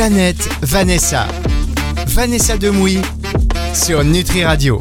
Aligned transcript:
Planète 0.00 0.48
Vanessa. 0.62 1.26
Vanessa 2.06 2.56
Demouy 2.56 3.00
sur 3.74 4.02
Nutri 4.02 4.42
Radio. 4.42 4.80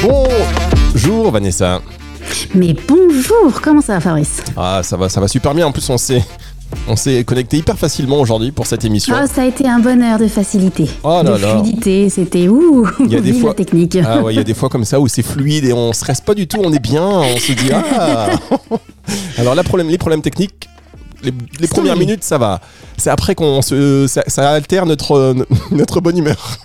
Bonjour 0.00 1.32
Vanessa. 1.32 1.82
Mais 2.54 2.72
bonjour, 2.86 3.60
comment 3.60 3.80
ça 3.80 3.94
va 3.94 4.00
Fabrice? 4.00 4.44
Ah 4.56 4.82
ça 4.84 4.96
va, 4.96 5.08
ça 5.08 5.20
va 5.20 5.26
super 5.26 5.52
bien. 5.54 5.66
En 5.66 5.72
plus 5.72 5.90
on 5.90 5.98
s'est 5.98 6.22
on 6.86 6.94
s'est 6.94 7.24
connecté 7.24 7.56
hyper 7.56 7.76
facilement 7.76 8.20
aujourd'hui 8.20 8.52
pour 8.52 8.68
cette 8.68 8.84
émission. 8.84 9.12
Ah, 9.18 9.26
ça 9.26 9.42
a 9.42 9.46
été 9.46 9.66
un 9.66 9.80
bonheur 9.80 10.20
de 10.20 10.28
facilité. 10.28 10.88
Oh 11.02 11.20
là 11.24 11.36
de 11.36 11.42
là. 11.42 11.58
fluidité, 11.58 12.08
c'était 12.08 12.46
ouh, 12.46 12.88
Il 13.00 13.12
y 13.12 13.16
a 13.16 13.20
des 13.20 13.32
fois- 13.32 13.50
la 13.50 13.54
technique. 13.56 13.98
Ah 14.06 14.20
ouais, 14.20 14.34
il 14.34 14.36
y 14.36 14.40
a 14.40 14.44
des 14.44 14.54
fois 14.54 14.68
comme 14.68 14.84
ça 14.84 15.00
où 15.00 15.08
c'est 15.08 15.24
fluide 15.24 15.64
et 15.64 15.72
on 15.72 15.92
stresse 15.92 16.20
pas 16.20 16.34
du 16.34 16.46
tout, 16.46 16.60
on 16.64 16.72
est 16.72 16.78
bien, 16.78 17.02
on 17.02 17.36
se 17.38 17.50
dit 17.54 17.72
ah. 17.72 18.28
Alors 19.38 19.56
là, 19.56 19.64
problème, 19.64 19.88
les 19.88 19.98
problèmes 19.98 20.22
techniques, 20.22 20.68
les, 21.22 21.68
premières 21.68 21.96
minutes 21.96 22.24
ça 22.24 22.38
va. 22.38 22.60
C'est 22.96 23.10
après 23.10 23.34
qu'on 23.34 23.62
se, 23.62 24.06
ça, 24.06 24.22
ça 24.26 24.50
altère 24.50 24.86
notre 24.86 25.34
notre 25.70 26.00
bonne 26.00 26.18
humeur. 26.18 26.58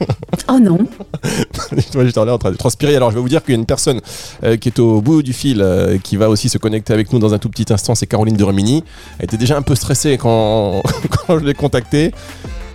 Oh 0.50 0.60
non, 0.60 0.78
Moi, 1.96 2.06
j'étais 2.06 2.26
là 2.26 2.34
en 2.34 2.38
train 2.38 2.52
de 2.52 2.58
transpirer. 2.58 2.96
Alors, 2.96 3.12
je 3.12 3.16
vais 3.16 3.22
vous 3.22 3.30
dire 3.30 3.44
qu'il 3.44 3.54
y 3.54 3.58
a 3.58 3.60
une 3.60 3.66
personne 3.66 4.02
euh, 4.44 4.58
qui 4.58 4.70
est 4.70 4.80
au 4.80 5.02
bout 5.02 5.22
du 5.22 5.34
fil, 5.34 5.62
euh, 5.62 5.98
qui 5.98 6.16
va 6.16 6.30
aussi 6.30 6.50
se 6.50 6.58
connecter 6.58 6.94
avec 6.94 7.12
nous 7.12 7.20
dans 7.20 7.34
un 7.34 7.38
tout 7.38 7.50
petit 7.50 7.72
instant. 7.72 7.96
C'est 7.96 8.08
Caroline 8.08 8.38
de 8.38 8.44
Remini. 8.44 8.84
Elle 9.20 9.26
était 9.26 9.38
déjà 9.38 9.58
un 9.58 9.62
peu 9.62 9.76
stressée 9.76 10.18
quand, 10.18 10.84
quand 11.10 11.40
je 11.40 11.46
l'ai 11.46 11.54
contactée. 11.54 12.12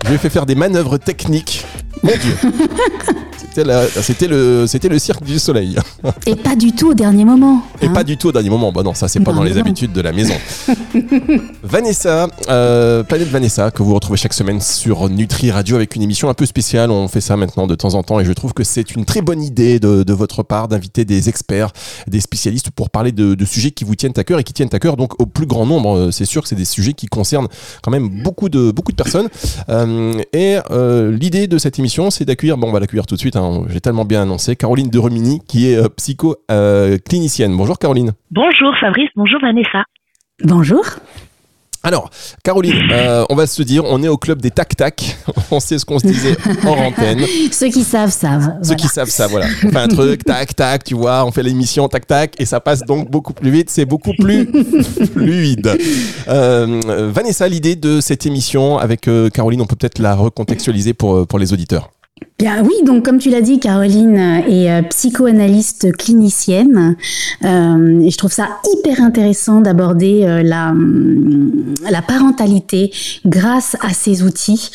Je 0.05 0.09
lui 0.09 0.17
ai 0.17 0.19
fait 0.19 0.31
faire 0.31 0.47
des 0.47 0.55
manœuvres 0.55 0.99
techniques. 0.99 1.65
Mon 2.03 2.11
Dieu. 2.11 2.51
C'était 3.55 4.29
le, 4.29 4.67
c'était 4.67 4.89
le 4.89 4.99
cirque 4.99 5.25
du 5.25 5.39
soleil. 5.39 5.77
et 6.27 6.37
pas 6.37 6.57
du 6.57 6.73
tout 6.73 6.89
au 6.93 6.95
dernier 6.95 7.27
moment. 7.27 7.63
Et 7.83 7.87
hein. 7.87 7.93
pas 7.93 8.03
du 8.03 8.17
tout 8.17 8.29
au 8.29 8.33
dernier 8.33 8.49
moment. 8.49 8.73
Bah 8.73 8.83
non, 8.83 8.95
ça, 8.95 9.09
c'est 9.09 9.21
pas 9.21 9.33
Non, 9.33 9.39
dans 9.39 9.43
les 9.43 9.53
non. 9.53 9.61
habitudes 9.61 9.93
de 9.93 10.01
la 10.01 10.13
maison. 10.13 10.33
Vanessa, 11.63 12.29
euh, 12.49 13.03
Planète 13.03 13.29
Vanessa, 13.29 13.71
que 13.71 13.83
vous 13.83 13.95
retrouvez 13.95 14.17
chaque 14.17 14.33
semaine 14.33 14.61
sur 14.61 15.09
Nutri 15.11 15.51
Radio 15.51 15.77
avec 15.77 15.95
une 15.97 16.01
émission 16.03 16.31
un 16.31 16.35
peu 16.35 16.47
spéciale. 16.47 16.91
On 16.91 17.09
fait 17.09 17.21
ça 17.21 17.37
maintenant 17.37 17.67
de 17.67 17.75
temps 17.75 17.93
en 17.95 18.03
temps 18.03 18.21
et 18.21 18.25
je 18.25 18.33
trouve 18.33 18.55
que 18.55 18.65
c'est 18.65 18.95
une 18.95 19.05
très 19.05 19.21
bonne 19.21 19.43
idée 19.43 19.79
de, 19.79 20.03
de 20.03 20.13
votre 20.15 20.43
part 20.43 20.69
d'inviter 20.69 21.05
des 21.05 21.29
experts, 21.29 21.73
des 22.09 22.21
spécialistes 22.21 22.71
pour 22.71 22.89
parler 22.89 23.13
de, 23.13 23.35
de 23.35 23.45
sujets 23.45 23.71
qui 23.71 23.85
vous 23.85 23.97
tiennent 23.97 24.13
à 24.17 24.25
cœur 24.25 24.39
et 24.39 24.45
qui 24.45 24.55
tiennent 24.55 24.71
à 24.73 24.79
cœur 24.79 24.97
donc 24.97 25.21
au 25.21 25.27
plus 25.27 25.47
grand 25.47 25.67
nombre. 25.67 25.97
Euh, 25.97 26.11
C'est 26.11 26.25
sûr 26.25 26.41
que 26.43 26.49
c'est 26.49 26.55
des 26.57 26.65
sujets 26.65 26.95
qui 26.95 27.07
concernent 27.07 27.49
quand 27.83 27.91
même 27.91 28.23
beaucoup 28.23 28.49
de, 28.49 28.71
beaucoup 28.71 28.93
de 28.93 28.97
personnes. 28.97 29.29
Euh, 29.69 30.15
et 30.33 30.57
euh, 30.71 31.15
l'idée 31.15 31.49
de 31.49 31.59
cette 31.59 31.79
émission, 31.79 31.82
c'est 31.89 32.25
d'accueillir, 32.25 32.57
bon, 32.57 32.69
on 32.69 32.73
va 32.73 32.81
l'accueillir 32.81 33.07
tout 33.07 33.15
de 33.15 33.21
suite, 33.21 33.37
hein, 33.37 33.65
j'ai 33.69 33.81
tellement 33.81 34.05
bien 34.05 34.23
annoncé, 34.23 34.57
Caroline 34.57 34.91
de 34.91 34.99
Remini, 34.99 35.41
qui 35.47 35.71
est 35.71 35.77
euh, 35.77 35.89
psycho-clinicienne. 35.89 37.57
Bonjour 37.57 37.79
Caroline. 37.79 38.13
Bonjour 38.31 38.75
Fabrice, 38.81 39.11
bonjour 39.17 39.41
Vanessa. 39.41 39.85
Bonjour. 40.45 40.85
Alors, 41.85 42.11
Caroline, 42.45 42.81
euh, 42.93 43.25
on 43.29 43.35
va 43.35 43.47
se 43.47 43.63
dire, 43.63 43.85
on 43.85 44.03
est 44.03 44.09
au 44.09 44.17
club 44.17 44.41
des 44.41 44.51
tac-tac. 44.51 45.17
On 45.51 45.61
sait 45.61 45.79
ce 45.79 45.85
qu'on 45.85 45.99
se 45.99 46.07
disait 46.07 46.37
en 46.65 46.71
antenne. 46.87 47.27
Ceux 47.51 47.69
qui 47.69 47.85
savent, 47.85 48.11
savent. 48.11 48.55
Ceux 48.63 48.69
voilà. 48.69 48.75
qui 48.77 48.89
savent 48.89 49.09
ça, 49.11 49.27
voilà. 49.27 49.47
On 49.65 49.71
fait 49.71 49.79
un 49.79 49.89
truc, 49.89 50.25
tac-tac, 50.27 50.85
tu 50.85 50.95
vois, 50.95 51.25
on 51.27 51.33
fait 51.33 51.43
l'émission 51.43 51.89
tac-tac, 51.89 52.35
et 52.39 52.47
ça 52.47 52.61
passe 52.61 52.81
donc 52.81 53.11
beaucoup 53.11 53.35
plus 53.35 53.51
vite, 53.51 53.69
c'est 53.69 53.85
beaucoup 53.85 54.15
plus 54.19 54.49
fluide. 55.13 55.77
Euh, 56.29 56.81
euh, 56.89 57.11
Vanessa, 57.13 57.49
l'idée 57.49 57.77
de 57.77 58.01
cette 58.01 58.27
émission 58.27 58.79
avec 58.79 59.09
euh, 59.09 59.29
Caroline, 59.31 59.61
on 59.61 59.67
peut 59.67 59.77
peut-être 59.77 59.99
la 59.99 60.15
recontextualiser 60.15 60.95
pour, 60.95 61.17
euh, 61.17 61.27
pour 61.27 61.39
les 61.39 61.53
auditeurs. 61.53 61.91
Oui, 62.45 62.75
donc 62.85 63.05
comme 63.05 63.19
tu 63.19 63.31
l'as 63.31 63.41
dit, 63.41 63.61
Caroline 63.61 64.17
est 64.49 64.69
euh, 64.69 64.83
psychoanalyste 64.83 65.97
clinicienne. 65.97 66.97
Euh, 67.45 68.01
et 68.01 68.11
je 68.11 68.19
trouve 68.19 68.33
ça 68.33 68.49
hyper 68.75 69.01
intéressant 69.01 69.61
d'aborder 69.61 70.25
euh, 70.25 70.43
la, 70.43 70.71
hum, 70.71 71.53
la 71.89 72.03
parentalité 72.03 72.91
grâce 73.25 73.77
à 73.81 73.91
ces 73.91 74.25
outils 74.25 74.71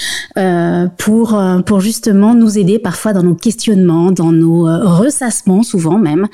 pour, 0.98 1.42
pour 1.66 1.80
justement 1.80 2.36
nous 2.36 2.58
aider 2.58 2.80
parfois 2.80 3.14
dans 3.14 3.24
nos 3.24 3.34
questionnements, 3.34 4.12
dans 4.12 4.32
nos 4.32 4.64
ressassements 4.64 5.64
souvent 5.64 5.98
même. 5.98 6.28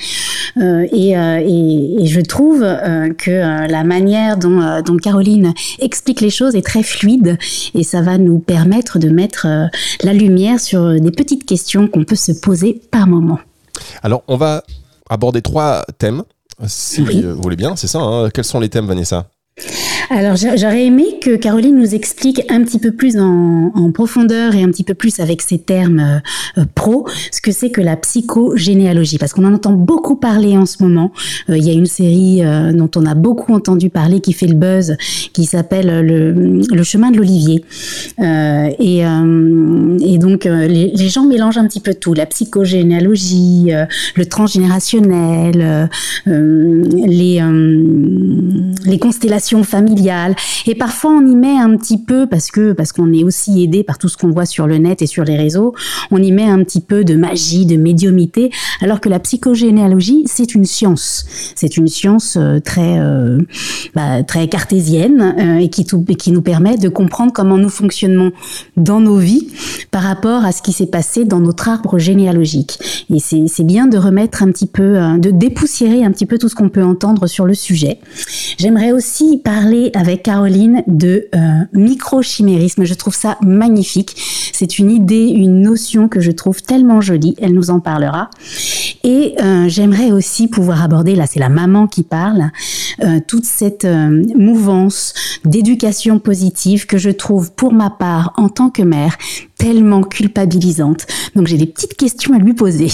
Et, 0.58 1.12
et, 1.12 2.06
je 2.06 2.22
trouve 2.22 2.60
que 2.60 3.68
la 3.72 3.84
manière 3.84 4.38
dont, 4.38 4.82
dont 4.86 4.98
Caroline 4.98 5.54
explique 5.80 6.22
les 6.22 6.30
choses 6.30 6.56
est 6.56 6.66
très 6.66 6.84
fluide 6.84 7.38
et 7.74 7.84
ça 7.84 8.02
va 8.02 8.18
nous 8.18 8.40
permettre 8.40 9.00
de 9.00 9.10
mettre 9.10 9.48
la 10.04 10.14
lumière 10.14 10.60
sur 10.60 11.00
des 11.00 11.12
petites 11.24 11.46
questions 11.46 11.88
qu'on 11.88 12.04
peut 12.04 12.16
se 12.16 12.32
poser 12.32 12.82
par 12.92 13.08
moment. 13.08 13.40
Alors, 14.04 14.24
on 14.28 14.38
va 14.38 14.64
aborder 15.10 15.42
trois 15.42 15.84
thèmes, 15.98 16.24
si 16.68 17.02
Oui. 17.02 17.22
vous 17.22 17.42
voulez 17.42 17.56
bien, 17.56 17.76
c'est 17.76 17.88
ça. 17.88 18.00
hein. 18.00 18.30
Quels 18.30 18.44
sont 18.44 18.60
les 18.60 18.70
thèmes, 18.70 18.88
Vanessa? 18.88 19.30
Alors 20.10 20.36
j'a- 20.36 20.56
j'aurais 20.56 20.86
aimé 20.86 21.06
que 21.22 21.36
Caroline 21.36 21.78
nous 21.78 21.96
explique 21.96 22.42
un 22.50 22.64
petit 22.64 22.80
peu 22.80 22.92
plus 22.92 23.18
en, 23.18 23.72
profondeur 23.94 24.56
et 24.56 24.64
un 24.64 24.70
petit 24.70 24.84
peu 24.84 24.96
plus 24.96 25.20
avec 25.20 25.42
ses 25.42 25.60
termes 25.60 26.00
euh, 26.00 26.62
euh, 26.62 26.66
pro 26.74 27.06
ce 27.32 27.42
que 27.42 27.52
c'est 27.52 27.70
que 27.70 27.82
la 27.82 27.96
psychogénéalogie. 27.96 29.18
Parce 29.18 29.34
qu'on 29.34 29.46
en 29.46 29.54
entend 29.54 29.72
beaucoup 29.74 30.16
parler 30.16 30.58
en 30.58 30.66
ce 30.66 30.82
moment. 30.82 31.12
Euh, 31.50 31.58
Il 31.58 31.64
y 31.66 31.70
a 31.70 31.74
une 31.74 31.86
série 31.86 32.42
dont 32.74 32.90
on 32.96 33.06
a 33.06 33.14
beaucoup 33.14 33.54
entendu 33.54 33.90
parler 33.90 34.20
qui 34.20 34.34
fait 34.34 34.48
le 34.48 34.56
buzz 34.56 34.98
qui 35.34 35.46
s'appelle 35.46 36.06
le, 36.06 36.84
chemin 36.84 37.12
de 37.12 37.18
l'olivier. 37.18 37.64
Et, 38.20 39.04
donc 40.18 40.46
les, 40.46 41.10
gens 41.10 41.26
mélangent 41.26 41.58
un 41.58 41.68
petit 41.68 41.80
peu 41.80 41.94
tout. 41.94 42.14
La 42.14 42.26
psychogénéalogie, 42.26 43.72
le 44.16 44.26
transgénérationnel, 44.26 45.90
les 46.26 47.42
les 48.86 49.00
constellations 49.00 49.64
familiales 49.64 49.93
et 50.66 50.76
parfois 50.76 51.12
on 51.12 51.26
y 51.26 51.36
met 51.36 51.58
un 51.58 51.76
petit 51.78 51.98
peu 51.98 52.28
parce 52.28 52.52
que 52.52 52.74
parce 52.74 52.92
qu'on 52.92 53.12
est 53.14 53.24
aussi 53.24 53.64
aidé 53.64 53.84
par 53.84 53.98
tout 53.98 54.10
ce 54.10 54.18
qu'on 54.18 54.32
voit 54.32 54.46
sur 54.46 54.68
le 54.68 54.78
net 54.78 55.02
et 55.02 55.08
sur 55.08 55.24
les 55.24 55.38
réseaux, 55.38 55.74
on 56.12 56.22
y 56.22 56.32
met 56.32 56.44
un 56.44 56.64
petit 56.64 56.82
peu 56.82 57.04
de 57.04 57.16
magie, 57.16 57.66
de 57.66 57.76
médiumité 57.76 58.52
alors 58.82 59.02
que 59.02 59.10
la 59.10 59.20
psychogénéalogie 59.20 60.24
c'est 60.26 60.56
une 60.56 60.66
science. 60.66 61.26
C'est 61.56 61.78
une 61.78 61.88
science 61.88 62.38
euh, 62.38 62.60
très 62.60 63.00
euh, 63.00 63.40
bah, 63.96 64.24
très 64.24 64.48
cartésienne 64.48 65.36
euh, 65.40 65.58
et 65.58 65.70
qui 65.70 65.86
qui 66.18 66.32
nous 66.32 66.42
permet 66.42 66.78
de 66.78 66.90
comprendre 66.90 67.34
comment 67.34 67.58
nous 67.58 67.70
fonctionnons 67.70 68.32
dans 68.78 69.00
nos 69.00 69.18
vies 69.18 69.48
par 69.92 70.04
rapport 70.04 70.46
à 70.46 70.52
ce 70.52 70.62
qui 70.62 70.74
s'est 70.74 70.88
passé 70.88 71.26
dans 71.26 71.40
notre 71.40 71.68
arbre 71.70 72.00
généalogique. 72.00 72.80
Et 73.14 73.20
c'est 73.20 73.64
bien 73.64 73.88
de 73.88 73.98
remettre 73.98 74.44
un 74.44 74.52
petit 74.52 74.66
peu, 74.66 74.98
de 75.18 75.30
dépoussiérer 75.30 76.04
un 76.04 76.12
petit 76.12 76.26
peu 76.26 76.38
tout 76.38 76.50
ce 76.50 76.56
qu'on 76.56 76.70
peut 76.70 76.84
entendre 76.84 77.28
sur 77.28 77.46
le 77.46 77.54
sujet. 77.54 78.00
J'aimerais 78.58 78.92
aussi 78.92 79.38
parler 79.38 79.83
avec 79.94 80.24
Caroline 80.24 80.84
de 80.88 81.28
euh, 81.36 81.40
microchimérisme. 81.74 82.84
Je 82.84 82.94
trouve 82.94 83.16
ça 83.16 83.38
magnifique. 83.42 84.16
C'est 84.54 84.80
une 84.80 84.92
idée, 84.92 85.28
une 85.28 85.62
notion 85.62 86.08
que 86.08 86.20
je 86.20 86.32
trouve 86.32 86.62
tellement 86.62 87.02
jolie. 87.02 87.36
Elle 87.40 87.54
nous 87.54 87.70
en 87.70 87.80
parlera. 87.80 88.30
Et 89.04 89.36
euh, 89.42 89.68
j'aimerais 89.68 90.12
aussi 90.12 90.48
pouvoir 90.48 90.82
aborder, 90.82 91.16
là 91.16 91.26
c'est 91.28 91.40
la 91.40 91.50
maman 91.50 91.88
qui 91.88 92.04
parle, 92.04 92.52
euh, 93.04 93.20
toute 93.28 93.44
cette 93.44 93.84
euh, 93.84 94.24
mouvance 94.38 95.14
d'éducation 95.44 96.20
positive 96.20 96.86
que 96.86 96.98
je 96.98 97.10
trouve 97.10 97.52
pour 97.52 97.74
ma 97.74 97.90
part 97.90 98.32
en 98.38 98.48
tant 98.48 98.70
que 98.70 98.82
mère 98.82 99.18
tellement 99.64 100.04
culpabilisante. 100.04 101.08
Donc 101.36 101.48
j'ai 101.48 101.58
des 101.58 101.66
petites 101.66 101.96
questions 101.96 102.34
à 102.34 102.38
lui 102.38 102.54
poser. 102.54 102.90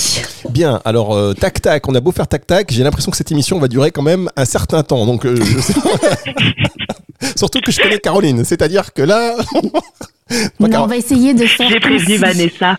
Bien, 0.52 0.80
alors 0.85 1.16
euh, 1.16 1.34
tac 1.34 1.62
tac, 1.62 1.88
on 1.90 1.96
a 1.96 2.00
beau 2.00 2.12
faire 2.12 2.28
tac 2.28 2.46
tac, 2.46 2.72
j'ai 2.72 2.84
l'impression 2.84 3.09
que 3.09 3.18
cette 3.18 3.31
émission 3.31 3.57
va 3.57 3.68
durer 3.68 3.90
quand 3.90 4.03
même 4.03 4.30
un 4.35 4.46
certain 4.46 4.84
temps. 4.84 5.07
Donc 5.07 5.25
euh, 5.25 5.35
je 5.35 5.59
sais 5.59 5.74
Surtout 7.35 7.59
que 7.62 7.72
je 7.72 7.81
connais 7.81 7.97
Caroline, 7.97 8.46
c'est-à-dire 8.46 8.94
que 8.94 9.02
là 9.02 9.35
Non, 10.59 10.84
on 10.84 10.85
va 10.85 10.96
essayer 10.96 11.34
de 11.34 11.47
faire. 11.47 11.69
J'ai 11.69 11.80
prévenu. 11.80 12.18
Vanessa. 12.18 12.78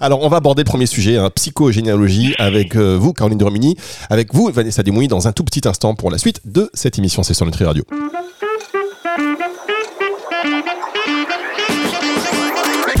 Alors 0.00 0.22
on 0.22 0.28
va 0.28 0.38
aborder 0.38 0.62
le 0.62 0.68
premier 0.68 0.86
sujet, 0.86 1.18
hein, 1.18 1.30
psychogénéalogie 1.30 2.34
avec 2.40 2.74
euh, 2.74 2.96
vous 2.98 3.12
Caroline 3.12 3.38
de 3.38 3.44
Romini, 3.44 3.76
avec 4.10 4.34
vous 4.34 4.50
Vanessa 4.52 4.82
Desmouilles 4.82 5.06
dans 5.06 5.28
un 5.28 5.32
tout 5.32 5.44
petit 5.44 5.68
instant 5.68 5.94
pour 5.94 6.10
la 6.10 6.18
suite 6.18 6.40
de 6.44 6.68
cette 6.74 6.98
émission 6.98 7.22
C'est 7.22 7.34
sur 7.34 7.46
Nutri 7.46 7.64
Radio. 7.64 7.84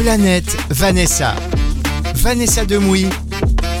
Planète 0.02 0.56
Vanessa. 0.68 1.34
Vanessa 2.24 2.66
Demouy 2.66 3.06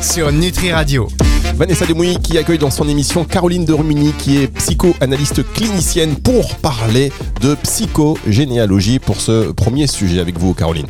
sur 0.00 0.30
Nutri 0.30 0.70
Radio. 0.70 1.08
Vanessa 1.56 1.84
Demouy 1.84 2.14
qui 2.22 2.38
accueille 2.38 2.58
dans 2.58 2.70
son 2.70 2.88
émission 2.88 3.24
Caroline 3.24 3.64
de 3.64 3.72
Rumini 3.72 4.12
qui 4.12 4.40
est 4.40 4.54
psychoanalyste 4.54 5.42
clinicienne 5.52 6.14
pour 6.22 6.60
parler 6.62 7.10
de 7.42 7.56
psychogénéalogie 7.64 9.00
pour 9.00 9.16
ce 9.16 9.52
premier 9.52 9.88
sujet 9.88 10.20
avec 10.20 10.38
vous 10.38 10.54
Caroline. 10.54 10.86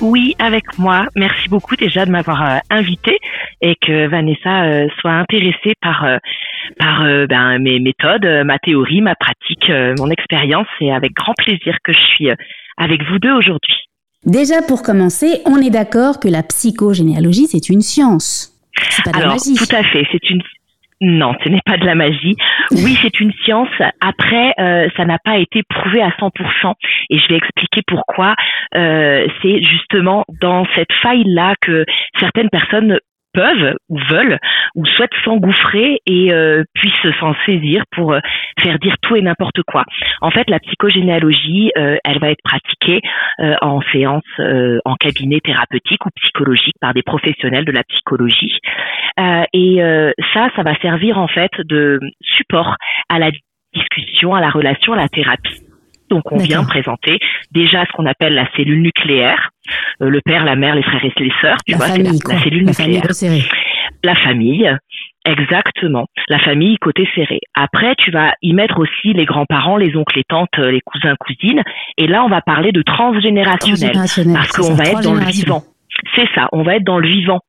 Oui, 0.00 0.36
avec 0.38 0.78
moi. 0.78 1.06
Merci 1.16 1.48
beaucoup 1.48 1.74
déjà 1.74 2.06
de 2.06 2.12
m'avoir 2.12 2.42
euh, 2.42 2.58
invité 2.70 3.18
et 3.60 3.74
que 3.74 4.06
Vanessa 4.06 4.66
euh, 4.66 4.88
soit 5.00 5.12
intéressée 5.12 5.74
par 5.80 6.04
euh, 6.04 6.18
par 6.78 7.02
euh, 7.02 7.26
ben, 7.26 7.58
mes 7.58 7.80
méthodes, 7.80 8.24
euh, 8.24 8.44
ma 8.44 8.58
théorie, 8.58 9.00
ma 9.00 9.14
pratique, 9.14 9.68
euh, 9.70 9.94
mon 9.98 10.10
expérience. 10.10 10.66
C'est 10.78 10.90
avec 10.90 11.12
grand 11.12 11.34
plaisir 11.34 11.76
que 11.82 11.92
je 11.92 11.98
suis 11.98 12.30
euh, 12.30 12.34
avec 12.76 13.02
vous 13.04 13.18
deux 13.18 13.32
aujourd'hui. 13.32 13.63
Déjà 14.26 14.62
pour 14.66 14.82
commencer, 14.82 15.42
on 15.46 15.56
est 15.60 15.70
d'accord 15.70 16.18
que 16.18 16.28
la 16.28 16.42
psychogénéalogie 16.42 17.46
c'est 17.46 17.68
une 17.68 17.82
science. 17.82 18.50
Pas 19.04 19.10
de 19.10 19.16
la 19.16 19.22
Alors, 19.24 19.34
magie. 19.34 19.54
tout 19.54 19.76
à 19.76 19.82
fait. 19.82 20.06
C'est 20.10 20.30
une 20.30 20.42
Non, 21.00 21.34
ce 21.44 21.48
n'est 21.48 21.60
pas 21.64 21.76
de 21.76 21.84
la 21.84 21.94
magie. 21.94 22.36
Oui, 22.70 22.96
c'est 23.02 23.20
une 23.20 23.32
science. 23.44 23.68
Après, 24.00 24.54
euh, 24.58 24.88
ça 24.96 25.04
n'a 25.04 25.18
pas 25.18 25.38
été 25.38 25.62
prouvé 25.68 26.00
à 26.02 26.08
100%. 26.10 26.72
Et 27.10 27.18
je 27.18 27.28
vais 27.28 27.36
expliquer 27.36 27.82
pourquoi. 27.86 28.34
Euh, 28.74 29.26
c'est 29.42 29.62
justement 29.62 30.24
dans 30.40 30.66
cette 30.74 30.92
faille-là 31.02 31.54
que 31.60 31.84
certaines 32.18 32.48
personnes 32.50 32.98
peuvent 33.34 33.74
ou 33.88 33.98
veulent 34.08 34.38
ou 34.74 34.86
souhaitent 34.86 35.14
s'engouffrer 35.24 36.00
et 36.06 36.32
euh, 36.32 36.62
puissent 36.74 37.14
s'en 37.20 37.34
saisir 37.44 37.82
pour 37.90 38.12
euh, 38.12 38.20
faire 38.60 38.78
dire 38.78 38.94
tout 39.02 39.16
et 39.16 39.22
n'importe 39.22 39.62
quoi. 39.66 39.84
En 40.20 40.30
fait, 40.30 40.48
la 40.48 40.60
psychogénéalogie, 40.60 41.72
euh, 41.76 41.96
elle 42.04 42.18
va 42.20 42.30
être 42.30 42.42
pratiquée 42.42 43.00
en 43.60 43.80
séance, 43.92 44.22
en 44.84 44.94
cabinet 44.94 45.40
thérapeutique 45.40 46.06
ou 46.06 46.10
psychologique 46.16 46.76
par 46.80 46.94
des 46.94 47.02
professionnels 47.02 47.64
de 47.64 47.72
la 47.72 47.82
psychologie. 47.82 48.58
et 49.52 49.80
ça, 50.32 50.48
ça 50.54 50.62
va 50.62 50.76
servir 50.76 51.18
en 51.18 51.26
fait 51.26 51.50
de 51.58 51.98
support 52.22 52.76
à 53.08 53.18
la 53.18 53.30
discussion, 53.74 54.34
à 54.34 54.40
la 54.40 54.50
relation, 54.50 54.92
à 54.92 54.96
la 54.96 55.08
thérapie. 55.08 55.63
Donc 56.10 56.30
on 56.30 56.36
vient 56.36 56.64
présenter 56.64 57.18
déjà 57.50 57.84
ce 57.86 57.92
qu'on 57.92 58.06
appelle 58.06 58.34
la 58.34 58.48
cellule 58.56 58.82
nucléaire, 58.82 59.50
euh, 60.02 60.08
le 60.08 60.20
père, 60.24 60.44
la 60.44 60.56
mère, 60.56 60.74
les 60.74 60.82
frères 60.82 61.04
et 61.04 61.12
les 61.16 61.32
sœurs, 61.40 61.58
tu 61.66 61.72
la 61.72 61.78
vois, 61.78 61.86
famille, 61.88 62.18
la, 62.28 62.38
cellule 62.40 62.66
nucléaire. 62.66 63.02
la 64.02 64.14
famille, 64.14 64.70
exactement. 65.24 66.06
La 66.28 66.38
famille 66.38 66.76
côté 66.78 67.08
serré. 67.14 67.40
Après, 67.54 67.94
tu 67.96 68.10
vas 68.10 68.34
y 68.42 68.52
mettre 68.52 68.78
aussi 68.78 69.12
les 69.14 69.24
grands-parents, 69.24 69.76
les 69.76 69.96
oncles, 69.96 70.16
les 70.16 70.24
tantes, 70.28 70.56
les 70.58 70.80
cousins, 70.84 71.14
cousines. 71.18 71.62
Et 71.96 72.06
là, 72.06 72.24
on 72.24 72.28
va 72.28 72.42
parler 72.42 72.72
de 72.72 72.82
transgénérationnel, 72.82 73.92
transgénérationnel 73.92 74.36
parce 74.36 74.52
qu'on 74.52 74.74
va 74.74 74.84
être 74.84 75.02
dans 75.02 75.14
le 75.14 75.24
vivant. 75.24 75.62
C'est 76.14 76.28
ça, 76.34 76.48
on 76.52 76.62
va 76.62 76.76
être 76.76 76.84
dans 76.84 76.98
le 76.98 77.08
vivant. 77.08 77.40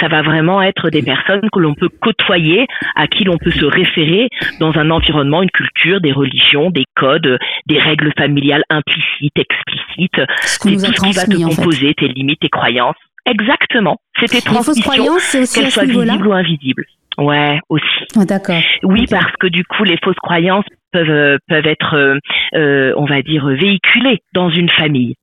Ça 0.00 0.08
va 0.08 0.22
vraiment 0.22 0.60
être 0.60 0.90
des 0.90 1.02
personnes 1.02 1.48
que 1.52 1.58
l'on 1.58 1.74
peut 1.74 1.88
côtoyer, 1.88 2.66
à 2.94 3.06
qui 3.06 3.24
l'on 3.24 3.38
peut 3.38 3.50
se 3.50 3.64
référer 3.64 4.28
dans 4.60 4.76
un 4.78 4.90
environnement, 4.90 5.42
une 5.42 5.50
culture, 5.50 6.00
des 6.00 6.12
religions, 6.12 6.70
des 6.70 6.84
codes, 6.94 7.38
des 7.66 7.78
règles 7.78 8.12
familiales 8.16 8.64
implicites, 8.70 9.36
explicites. 9.36 10.20
C'est 10.42 10.70
tout 10.70 10.78
ce 10.78 11.00
qui 11.00 11.12
va 11.12 11.24
te 11.24 11.56
composer, 11.56 11.94
tes 11.94 12.08
limites, 12.08 12.40
tes 12.40 12.48
croyances. 12.48 12.96
Exactement. 13.24 13.98
C'était 14.18 14.40
transmission, 14.40 15.16
qu'elles 15.30 15.70
soient 15.70 15.84
visibles 15.84 16.26
ou 16.26 16.32
invisibles. 16.32 16.84
Ouais, 17.18 17.60
aussi. 17.68 17.84
Oh, 18.16 18.24
D'accord. 18.24 18.60
Oui, 18.82 19.06
parce 19.08 19.36
que 19.38 19.46
du 19.46 19.64
coup, 19.64 19.84
les 19.84 19.98
fausses 20.02 20.16
croyances 20.16 20.64
peuvent 20.92 21.38
peuvent 21.48 21.66
être, 21.66 21.96
euh, 21.96 22.18
euh 22.54 22.94
on 22.96 23.04
va 23.04 23.22
dire, 23.22 23.46
véhiculées 23.46 24.20
dans 24.34 24.50
une 24.50 24.70
famille. 24.70 25.14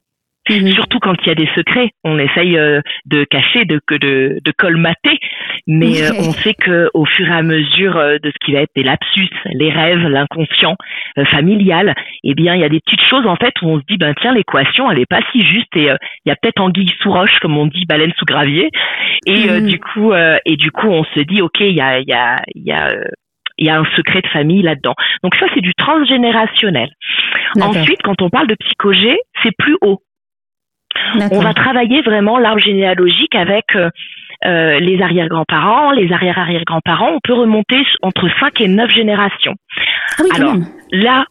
Mhm. 0.49 0.71
Surtout 0.71 0.99
quand 0.99 1.15
il 1.21 1.27
y 1.27 1.31
a 1.31 1.35
des 1.35 1.49
secrets, 1.55 1.91
on 2.03 2.17
essaye 2.17 2.57
euh, 2.57 2.81
de 3.05 3.23
cacher, 3.23 3.65
de, 3.65 3.79
de, 3.91 4.39
de 4.43 4.51
colmater, 4.57 5.19
mais 5.67 6.01
euh, 6.01 6.11
on 6.19 6.31
sait 6.31 6.53
que 6.53 6.89
au 6.93 7.05
fur 7.05 7.27
et 7.27 7.33
à 7.33 7.43
mesure 7.43 7.97
euh, 7.97 8.17
de 8.21 8.31
ce 8.31 8.45
qui 8.45 8.53
va 8.53 8.61
être 8.61 8.71
des 8.75 8.83
lapsus, 8.83 9.29
les 9.45 9.71
rêves, 9.71 10.07
l'inconscient 10.07 10.75
familial, 11.29 11.93
eh 12.23 12.33
bien 12.33 12.55
il 12.55 12.61
y 12.61 12.63
a 12.63 12.69
des 12.69 12.79
petites 12.79 13.03
choses 13.03 13.25
en 13.25 13.35
fait 13.35 13.53
où 13.61 13.67
on 13.67 13.79
se 13.79 13.85
dit 13.87 13.97
ben 13.97 14.13
tiens 14.21 14.33
l'équation 14.33 14.89
elle 14.89 14.99
est 14.99 15.09
pas 15.09 15.19
si 15.31 15.43
juste 15.43 15.75
et 15.75 15.89
il 15.89 16.29
y 16.29 16.31
a 16.31 16.35
peut-être 16.35 16.61
anguille 16.61 16.91
sous 17.01 17.11
roche 17.11 17.37
comme 17.41 17.57
on 17.57 17.65
dit 17.65 17.85
baleine 17.85 18.13
sous 18.17 18.25
gravier 18.25 18.69
et 19.25 19.49
mhm. 19.49 19.67
du 19.67 19.79
coup 19.79 20.13
et 20.13 20.55
du 20.55 20.71
coup 20.71 20.87
on 20.87 21.03
se 21.03 21.19
dit 21.21 21.41
ok 21.41 21.59
il 21.59 21.75
y 21.75 21.81
a 21.81 21.99
il 21.99 22.07
y 22.07 22.13
a 22.13 22.37
il 22.55 22.63
y 22.63 22.71
a 22.71 22.93
il 23.59 23.67
y 23.67 23.69
a 23.69 23.77
un 23.77 23.85
secret 23.95 24.21
de 24.21 24.27
famille 24.27 24.61
là-dedans. 24.61 24.95
Donc 25.21 25.35
ça, 25.35 25.45
c'est 25.53 25.61
du 25.61 25.73
transgénérationnel. 25.75 26.89
Ensuite, 27.59 28.01
quand 28.03 28.21
on 28.21 28.29
parle 28.29 28.47
de 28.47 28.55
psychogé, 28.55 29.17
c'est 29.43 29.51
plus 29.57 29.77
haut. 29.81 30.01
On 31.31 31.39
va 31.39 31.53
travailler 31.53 32.01
vraiment 32.01 32.37
l'arbre 32.37 32.59
généalogique 32.59 33.35
avec 33.35 33.75
euh, 33.75 33.89
euh, 34.45 34.79
les 34.79 35.01
arrière-grands-parents, 35.01 35.91
les 35.91 36.11
arrière-arrière-grands-parents. 36.11 37.11
On 37.13 37.19
peut 37.23 37.33
remonter 37.33 37.83
entre 38.01 38.27
5 38.39 38.61
et 38.61 38.67
9 38.67 38.89
générations. 38.91 39.55
Ah 40.17 40.23
oui, 40.23 40.29
alors 40.35 40.55
là, 40.91 41.25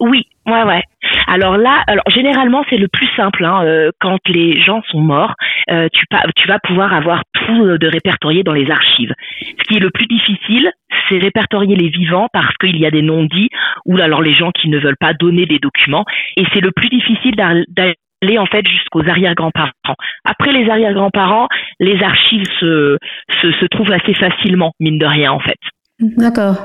oui, 0.00 0.26
ouais, 0.46 0.62
ouais. 0.64 0.82
Alors 1.28 1.56
là, 1.56 1.82
alors 1.86 2.04
généralement 2.08 2.64
c'est 2.68 2.78
le 2.78 2.88
plus 2.88 3.08
simple. 3.16 3.44
Hein, 3.44 3.64
euh, 3.64 3.90
quand 4.00 4.18
les 4.28 4.60
gens 4.60 4.82
sont 4.90 5.00
morts, 5.00 5.34
tu, 5.68 6.06
tu 6.36 6.48
vas 6.48 6.58
pouvoir 6.58 6.92
avoir 6.92 7.22
tout 7.32 7.78
de 7.78 7.86
répertorié 7.86 8.42
dans 8.42 8.52
les 8.52 8.70
archives. 8.70 9.14
Ce 9.40 9.64
qui 9.68 9.76
est 9.76 9.80
le 9.80 9.90
plus 9.90 10.06
difficile, 10.06 10.70
c'est 11.08 11.18
répertorier 11.18 11.76
les 11.76 11.88
vivants 11.88 12.28
parce 12.32 12.54
qu'il 12.56 12.76
y 12.76 12.86
a 12.86 12.90
des 12.90 13.02
non-dits 13.02 13.48
ou 13.86 13.98
alors 13.98 14.22
les 14.22 14.34
gens 14.34 14.50
qui 14.50 14.68
ne 14.68 14.78
veulent 14.78 14.96
pas 14.98 15.14
donner 15.14 15.46
des 15.46 15.58
documents. 15.58 16.04
Et 16.36 16.44
c'est 16.52 16.60
le 16.60 16.72
plus 16.72 16.88
difficile 16.88 17.34
d'aller 17.36 17.94
aller 18.22 18.38
en 18.38 18.46
fait 18.46 18.66
jusqu'aux 18.66 19.06
arrière-grands-parents. 19.08 19.96
Après 20.24 20.52
les 20.52 20.70
arrière-grands-parents, 20.70 21.48
les 21.80 22.02
archives 22.02 22.46
se, 22.60 22.96
se, 23.40 23.52
se, 23.52 23.66
trouvent 23.66 23.92
assez 23.92 24.14
facilement, 24.14 24.72
mine 24.80 24.98
de 24.98 25.06
rien 25.06 25.32
en 25.32 25.40
fait. 25.40 25.58
D'accord. 26.00 26.56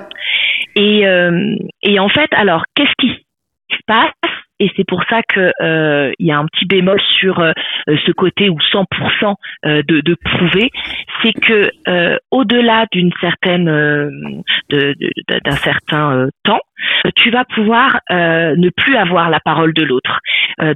Et, 0.75 1.07
euh, 1.07 1.55
et 1.83 1.99
en 1.99 2.09
fait, 2.09 2.29
alors, 2.31 2.63
qu'est-ce 2.75 2.93
qui 2.99 3.09
se 3.09 3.77
passe? 3.85 4.11
Et 4.59 4.71
c'est 4.75 4.87
pour 4.87 5.03
ça 5.07 5.21
que 5.21 5.51
euh, 5.61 6.11
il 6.17 6.25
y 6.25 6.31
a 6.31 6.37
un 6.39 6.45
petit 6.47 6.65
bémol 6.65 6.99
sur 7.19 7.39
euh, 7.39 7.51
ce 7.87 8.11
côté 8.11 8.49
où 8.49 8.57
100% 8.57 9.35
euh, 9.65 9.83
de, 9.87 10.01
de 10.01 10.15
prouver, 10.15 10.71
c'est 11.21 11.33
que 11.33 11.69
euh, 11.87 12.17
au-delà 12.31 12.87
d'une 12.91 13.11
certaine 13.21 13.65
de, 13.65 14.95
d'un 15.29 15.51
certain 15.51 16.27
temps, 16.43 16.61
tu 17.15 17.29
vas 17.31 17.45
pouvoir 17.45 17.99
ne 18.09 18.69
plus 18.69 18.95
avoir 18.95 19.29
la 19.29 19.39
parole 19.39 19.73
de 19.73 19.83
l'autre. 19.83 20.19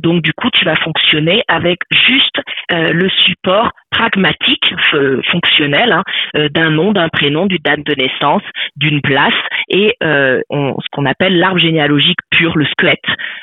donc 0.01 0.21
du 0.21 0.33
coup, 0.33 0.49
tu 0.51 0.65
vas 0.65 0.75
fonctionner 0.75 1.43
avec 1.47 1.79
juste 1.91 2.41
le 2.69 3.09
support 3.09 3.71
pragmatique, 3.89 4.73
fonctionnel, 5.31 5.91
hein, 5.91 6.03
d'un 6.53 6.69
nom, 6.69 6.91
d'un 6.93 7.09
prénom, 7.09 7.45
d'une 7.45 7.57
date 7.63 7.85
de 7.85 7.95
naissance, 7.95 8.43
d'une 8.75 9.01
place 9.01 9.33
et 9.69 9.95
on, 10.01 10.75
ce 10.79 10.87
qu'on 10.91 11.05
appelle 11.05 11.37
l'arbre 11.37 11.59
généalogique 11.59 12.19
pur, 12.29 12.57
le 12.57 12.65
squelette 12.65 12.99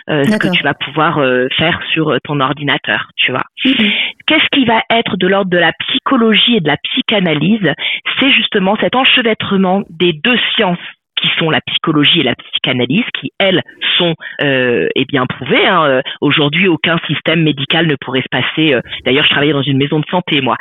ce 0.08 0.38
que 0.38 0.56
tu 0.56 0.62
vas 0.62 0.74
pouvoir 0.74 1.18
euh, 1.18 1.48
faire 1.56 1.80
sur 1.92 2.10
euh, 2.10 2.18
ton 2.24 2.40
ordinateur, 2.40 3.08
tu 3.16 3.30
vois. 3.30 3.44
Mhm. 3.64 3.90
Qu'est-ce 4.26 4.46
qui 4.52 4.64
va 4.64 4.82
être 4.90 5.16
de 5.16 5.26
l'ordre 5.26 5.50
de 5.50 5.58
la 5.58 5.72
psychologie 5.72 6.56
et 6.56 6.60
de 6.60 6.68
la 6.68 6.76
psychanalyse? 6.76 7.72
C'est 8.18 8.32
justement 8.32 8.76
cet 8.80 8.94
enchevêtrement 8.94 9.82
des 9.90 10.12
deux 10.12 10.38
sciences 10.54 10.78
qui 11.20 11.28
sont 11.38 11.50
la 11.50 11.60
psychologie 11.60 12.20
et 12.20 12.24
la 12.24 12.34
psychanalyse, 12.34 13.04
qui 13.20 13.32
elles 13.38 13.62
sont 13.98 14.14
euh, 14.42 14.88
eh 14.94 15.04
bien 15.04 15.26
prouvées. 15.26 15.66
Hein. 15.66 15.84
Euh, 15.84 16.00
aujourd'hui, 16.20 16.68
aucun 16.68 16.98
système 17.06 17.42
médical 17.42 17.86
ne 17.86 17.96
pourrait 18.00 18.22
se 18.22 18.28
passer. 18.30 18.78
D'ailleurs, 19.04 19.24
je 19.24 19.30
travaillais 19.30 19.52
dans 19.52 19.62
une 19.62 19.78
maison 19.78 20.00
de 20.00 20.06
santé, 20.10 20.40
moi. 20.40 20.56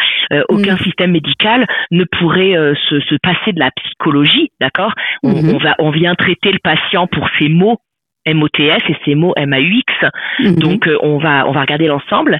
aucun 0.50 0.74
mhm. 0.74 0.80
système 0.80 1.12
médical 1.12 1.65
ne 1.92 2.04
pourrait 2.04 2.54
se, 2.89 3.00
se, 3.00 3.15
passer 3.21 3.54
de 3.54 3.59
la 3.59 3.71
psychologie, 3.71 4.51
d'accord? 4.59 4.94
On, 5.24 5.30
mhm. 5.30 5.56
on, 5.56 5.57
va, 5.57 5.75
on 5.80 5.92
vient 5.92 6.15
traiter 6.15 6.51
le 6.51 6.59
patient 6.63 7.07
pour 7.07 7.28
ses 7.40 7.49
maux 7.49 7.78
MOTS 8.33 8.81
et 8.90 8.95
ces 9.06 9.16
mots 9.16 9.33
MAUX. 9.37 10.09
Donc 10.57 10.87
euh, 10.87 10.97
on 11.02 11.18
va 11.18 11.47
on 11.47 11.52
va 11.52 11.61
regarder 11.61 11.87
l'ensemble 11.87 12.40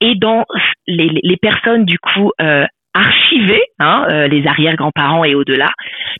et 0.00 0.14
dans 0.16 0.44
les, 0.86 1.10
les 1.22 1.36
personnes 1.36 1.84
du 1.84 1.98
coup 1.98 2.32
euh, 2.40 2.64
hein, 3.78 4.06
euh, 4.10 4.28
les 4.28 4.46
arrière-grands-parents 4.46 5.24
et 5.24 5.34
au-delà, 5.34 5.68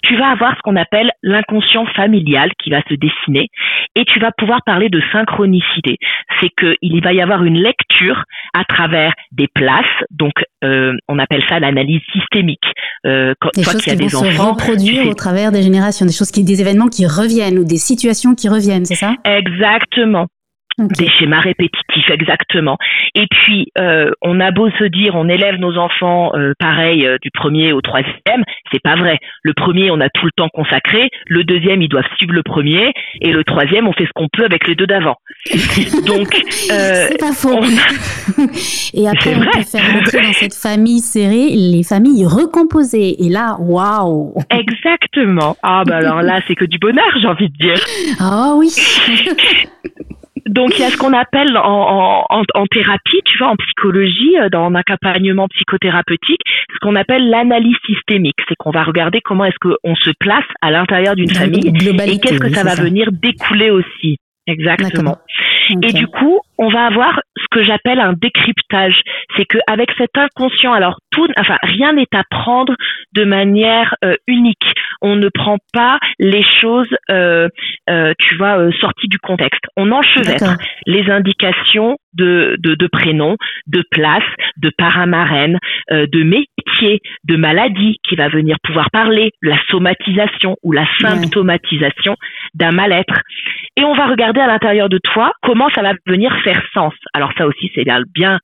tu 0.03 0.17
vas 0.17 0.29
avoir 0.29 0.57
ce 0.57 0.62
qu'on 0.62 0.77
appelle 0.77 1.11
l'inconscient 1.23 1.87
familial 1.87 2.50
qui 2.62 2.71
va 2.71 2.81
se 2.88 2.95
dessiner 2.95 3.49
et 3.95 4.05
tu 4.05 4.19
vas 4.21 4.31
pouvoir 4.37 4.61
parler 4.65 4.88
de 4.88 5.00
synchronicité. 5.12 5.97
C'est 6.41 6.50
qu'il 6.50 7.03
va 7.03 7.12
y 7.12 7.21
avoir 7.21 7.45
une 7.45 7.59
lecture 7.59 8.23
à 8.55 8.65
travers 8.65 9.12
des 9.33 9.49
places, 9.53 9.85
donc 10.11 10.33
euh, 10.65 10.93
on 11.09 11.19
appelle 11.19 11.43
ça 11.49 11.59
l'analyse 11.59 12.03
systémique. 12.12 12.65
Euh, 13.07 13.35
quand, 13.41 13.50
des 13.55 13.65
choses 13.65 13.83
qui, 13.83 13.95
vont 13.97 14.09
se 14.09 14.41
reproduire 14.41 15.09
au 15.09 15.15
travers 15.15 15.53
des 15.53 15.62
générations, 15.62 16.07
des 16.07 16.12
choses 16.12 16.31
qui, 16.31 16.45
des 16.45 16.61
événements 16.61 16.88
qui 16.88 17.07
reviennent 17.07 17.59
ou 17.59 17.65
des 17.65 17.77
situations 17.77 18.35
qui 18.35 18.49
reviennent, 18.49 18.85
c'est 18.85 18.95
ça? 18.95 19.15
Exactement. 19.25 20.27
Des 20.79 21.09
schémas 21.09 21.41
répétitifs, 21.41 22.09
exactement. 22.11 22.79
Et 23.15 23.27
puis, 23.29 23.73
euh, 23.79 24.11
on 24.23 24.39
a 24.39 24.53
beau 24.53 24.71
se 24.71 24.85
dire, 24.85 25.17
on 25.17 25.29
élève 25.29 25.57
nos 25.57 25.77
enfants 25.77 26.31
euh, 26.35 26.53
pareil 26.59 27.05
euh, 27.05 27.19
du 27.21 27.31
premier 27.33 27.73
au 27.73 27.81
troisième, 27.81 28.45
c'est 28.71 28.83
pas 28.83 28.95
vrai. 28.95 29.19
Le 29.43 29.55
premier, 29.55 29.91
on 29.91 30.01
a 30.01 30.09
tout 30.09 30.25
le 30.25 30.31
temps 30.37 30.49
consacré. 30.49 31.11
Le 31.27 31.43
deuxième, 31.43 31.83
ils 31.83 31.89
doivent 31.89 32.07
suivre 32.17 32.33
le 32.33 32.43
premier. 32.43 32.93
Et 33.21 33.33
le 33.33 33.43
troisième, 33.43 33.89
on 33.89 33.93
fait 33.93 34.07
ce 34.07 34.13
qu'on 34.15 34.29
peut 34.33 34.45
avec 34.45 34.69
les 34.69 34.77
deux 34.77 34.87
d'avant. 34.87 35.17
Donc, 36.07 36.35
c'est 36.51 37.19
pas 37.19 37.33
faux. 37.33 37.59
et 38.95 39.09
après, 39.09 39.35
on 39.35 39.41
peut 39.41 39.63
faire 39.65 39.93
rentrer 39.93 40.21
dans 40.21 40.33
cette 40.33 40.55
famille 40.55 41.01
serrée 41.01 41.49
les 41.51 41.83
familles 41.83 42.25
recomposées. 42.25 43.25
Et 43.25 43.29
là, 43.29 43.57
waouh 43.59 44.35
Exactement. 44.51 45.57
Ah 45.63 45.83
bah 45.85 45.97
alors 45.97 46.23
là, 46.23 46.41
c'est 46.47 46.55
que 46.55 46.65
du 46.65 46.79
bonheur, 46.79 47.09
j'ai 47.21 47.27
envie 47.27 47.49
de 47.49 47.57
dire. 47.57 47.81
Ah 48.21 48.55
oui. 48.57 48.69
Donc 50.47 50.78
il 50.78 50.83
y 50.83 50.85
a 50.85 50.90
ce 50.90 50.97
qu'on 50.97 51.12
appelle 51.12 51.57
en, 51.57 52.25
en, 52.28 52.42
en, 52.54 52.66
thérapie, 52.66 53.21
tu 53.25 53.38
vois, 53.38 53.49
en 53.49 53.57
psychologie, 53.57 54.37
euh, 54.38 54.49
dans 54.49 54.64
un 54.64 54.75
accompagnement 54.75 55.49
psychothérapeutique, 55.49 56.40
ce 56.73 56.78
qu'on 56.80 56.97
appelle 56.97 57.28
l'analyse 57.28 57.76
systémique. 57.87 58.37
C'est 58.49 58.57
qu'on 58.57 58.71
va 58.71 58.85
regarder 58.85 59.21
comment 59.21 59.45
est-ce 59.45 59.59
qu'on 59.61 59.95
se 59.97 60.11
place 60.18 60.45
à 60.62 60.71
l'intérieur 60.71 61.16
d'une 61.16 61.30
famille 61.30 61.68
et 61.68 62.18
qu'est-ce 62.18 62.38
que 62.38 62.50
ça 62.50 62.64
va 62.64 62.75
venir 62.75 63.11
découler 63.12 63.71
aussi. 63.71 64.18
Exactement. 64.47 65.18
Et 65.71 65.92
du 65.92 66.07
coup, 66.07 66.40
on 66.59 66.69
va 66.69 66.87
avoir 66.87 67.21
ce 67.37 67.47
que 67.50 67.62
j'appelle 67.62 68.00
un 68.00 68.12
décryptage. 68.12 69.00
C'est 69.37 69.45
que 69.45 69.59
avec 69.67 69.91
cet 69.97 70.17
inconscient, 70.17 70.73
alors 70.73 70.99
tout, 71.11 71.27
enfin 71.38 71.57
rien 71.62 71.93
n'est 71.93 72.15
à 72.15 72.25
prendre 72.29 72.75
de 73.15 73.25
manière 73.25 73.95
euh, 74.05 74.17
unique. 74.27 74.75
On 75.00 75.17
ne 75.17 75.29
prend 75.29 75.59
pas 75.73 75.99
les 76.19 76.45
choses, 76.61 76.95
euh, 77.11 77.49
euh, 77.88 78.12
tu 78.19 78.37
vois, 78.37 78.71
sorties 78.81 79.09
du 79.09 79.19
contexte. 79.19 79.62
On 79.77 79.93
enchevêtre 79.93 80.57
les 80.87 81.09
indications 81.11 81.97
de, 82.15 82.57
de, 82.59 82.75
de 82.75 82.87
prénoms, 82.87 83.37
de 83.67 83.83
places, 83.91 84.23
de 84.57 84.71
paramarènes, 84.77 85.59
euh, 85.93 86.07
de 86.07 86.23
métiers, 86.23 87.00
de 87.25 87.37
maladies 87.37 87.97
qui 88.07 88.17
va 88.17 88.29
venir 88.29 88.57
pouvoir 88.62 88.91
parler, 88.91 89.31
la 89.43 89.57
somatisation 89.71 90.57
ou 90.62 90.73
la 90.73 90.87
symptomatisation 91.00 92.17
d'un 92.55 92.73
mal-être. 92.73 93.21
Et 93.77 93.85
on 93.85 93.95
va 93.95 94.07
regarder 94.07 94.41
à 94.41 94.47
l'intérieur 94.47 94.88
de 94.88 94.99
toi 94.99 95.33
comment 95.43 95.69
ça 95.75 95.83
va 95.83 95.93
venir 96.07 96.35
faire 96.49 96.62
sens. 96.73 96.95
Alors 97.14 97.33
ça 97.37 97.47
aussi, 97.47 97.71
c'est 97.75 97.85
bien 98.14 98.38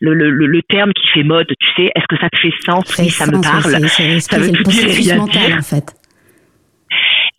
le, 0.00 0.14
le, 0.14 0.30
le, 0.30 0.62
terme 0.62 0.92
qui 0.92 1.06
fait 1.08 1.22
mode, 1.22 1.46
tu 1.58 1.66
sais, 1.76 1.92
est-ce 1.94 2.06
que 2.08 2.16
ça 2.18 2.28
te 2.28 2.38
fait 2.38 2.52
sens 2.64 2.84
Oui, 2.98 3.08
ça 3.10 3.26
me 3.26 3.40
parle. 3.42 3.88
ça 4.20 4.38
veut 4.38 4.52
tout 4.52 4.62
dire 4.64 5.16
mental, 5.16 5.58
en 5.58 5.62
fait. 5.62 5.94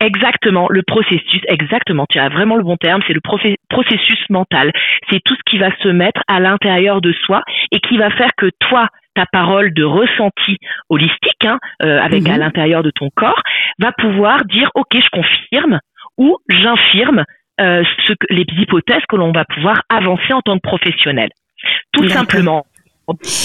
Exactement, 0.00 0.68
le 0.70 0.82
processus, 0.82 1.42
exactement, 1.48 2.06
tu 2.08 2.20
as 2.20 2.28
vraiment 2.28 2.54
le 2.56 2.62
bon 2.62 2.76
terme, 2.76 3.02
c'est 3.08 3.14
le 3.14 3.20
processus 3.20 4.24
mental. 4.30 4.70
C'est 5.10 5.20
tout 5.24 5.34
ce 5.34 5.50
qui 5.50 5.58
va 5.58 5.76
se 5.82 5.88
mettre 5.88 6.20
à 6.28 6.38
l'intérieur 6.38 7.00
de 7.00 7.12
soi 7.12 7.42
et 7.72 7.80
qui 7.80 7.98
va 7.98 8.10
faire 8.10 8.30
que 8.36 8.48
toi, 8.60 8.88
ta 9.16 9.26
parole 9.26 9.74
de 9.74 9.82
ressenti 9.82 10.58
holistique, 10.88 11.44
hein, 11.44 11.58
euh, 11.82 12.00
avec 12.00 12.28
à 12.28 12.34
mhm. 12.34 12.38
l'intérieur 12.38 12.84
de 12.84 12.92
ton 12.92 13.10
corps, 13.16 13.42
va 13.80 13.90
pouvoir 13.90 14.44
dire, 14.44 14.70
OK, 14.76 14.92
je 14.94 15.08
confirme 15.10 15.80
ou 16.16 16.36
j'infirme 16.48 17.24
euh, 17.60 17.82
ce 18.06 18.12
les 18.30 18.44
hypothèses 18.58 19.02
que 19.08 19.16
l'on 19.16 19.32
va 19.32 19.44
pouvoir 19.44 19.82
avancer 19.88 20.32
en 20.32 20.42
tant 20.42 20.56
que 20.56 20.62
professionnel. 20.62 21.30
Tout 21.92 22.08
simplement. 22.08 22.64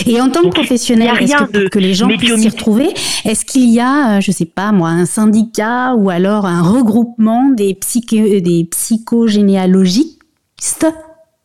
Et 0.05 0.20
en 0.20 0.29
tant 0.29 0.41
que 0.41 0.50
professionnel, 0.50 1.15
est-ce 1.22 1.46
que, 1.46 1.70
que 1.70 1.79
les 1.79 1.93
gens 1.93 2.10
puissent 2.10 2.36
s'y 2.36 2.50
retrouver, 2.50 2.89
est-ce 3.24 3.46
qu'il 3.46 3.70
y 3.70 3.79
a, 3.79 4.17
euh, 4.17 4.22
je 4.22 4.32
sais 4.32 4.46
pas 4.46 4.74
moi, 4.74 4.89
un 4.89 5.05
syndicat 5.05 5.96
ou 5.96 6.10
alors 6.10 6.46
un 6.46 6.62
regroupement 6.62 7.50
des, 7.50 7.77
des 8.12 8.67
psychogénéalogistes 8.70 10.86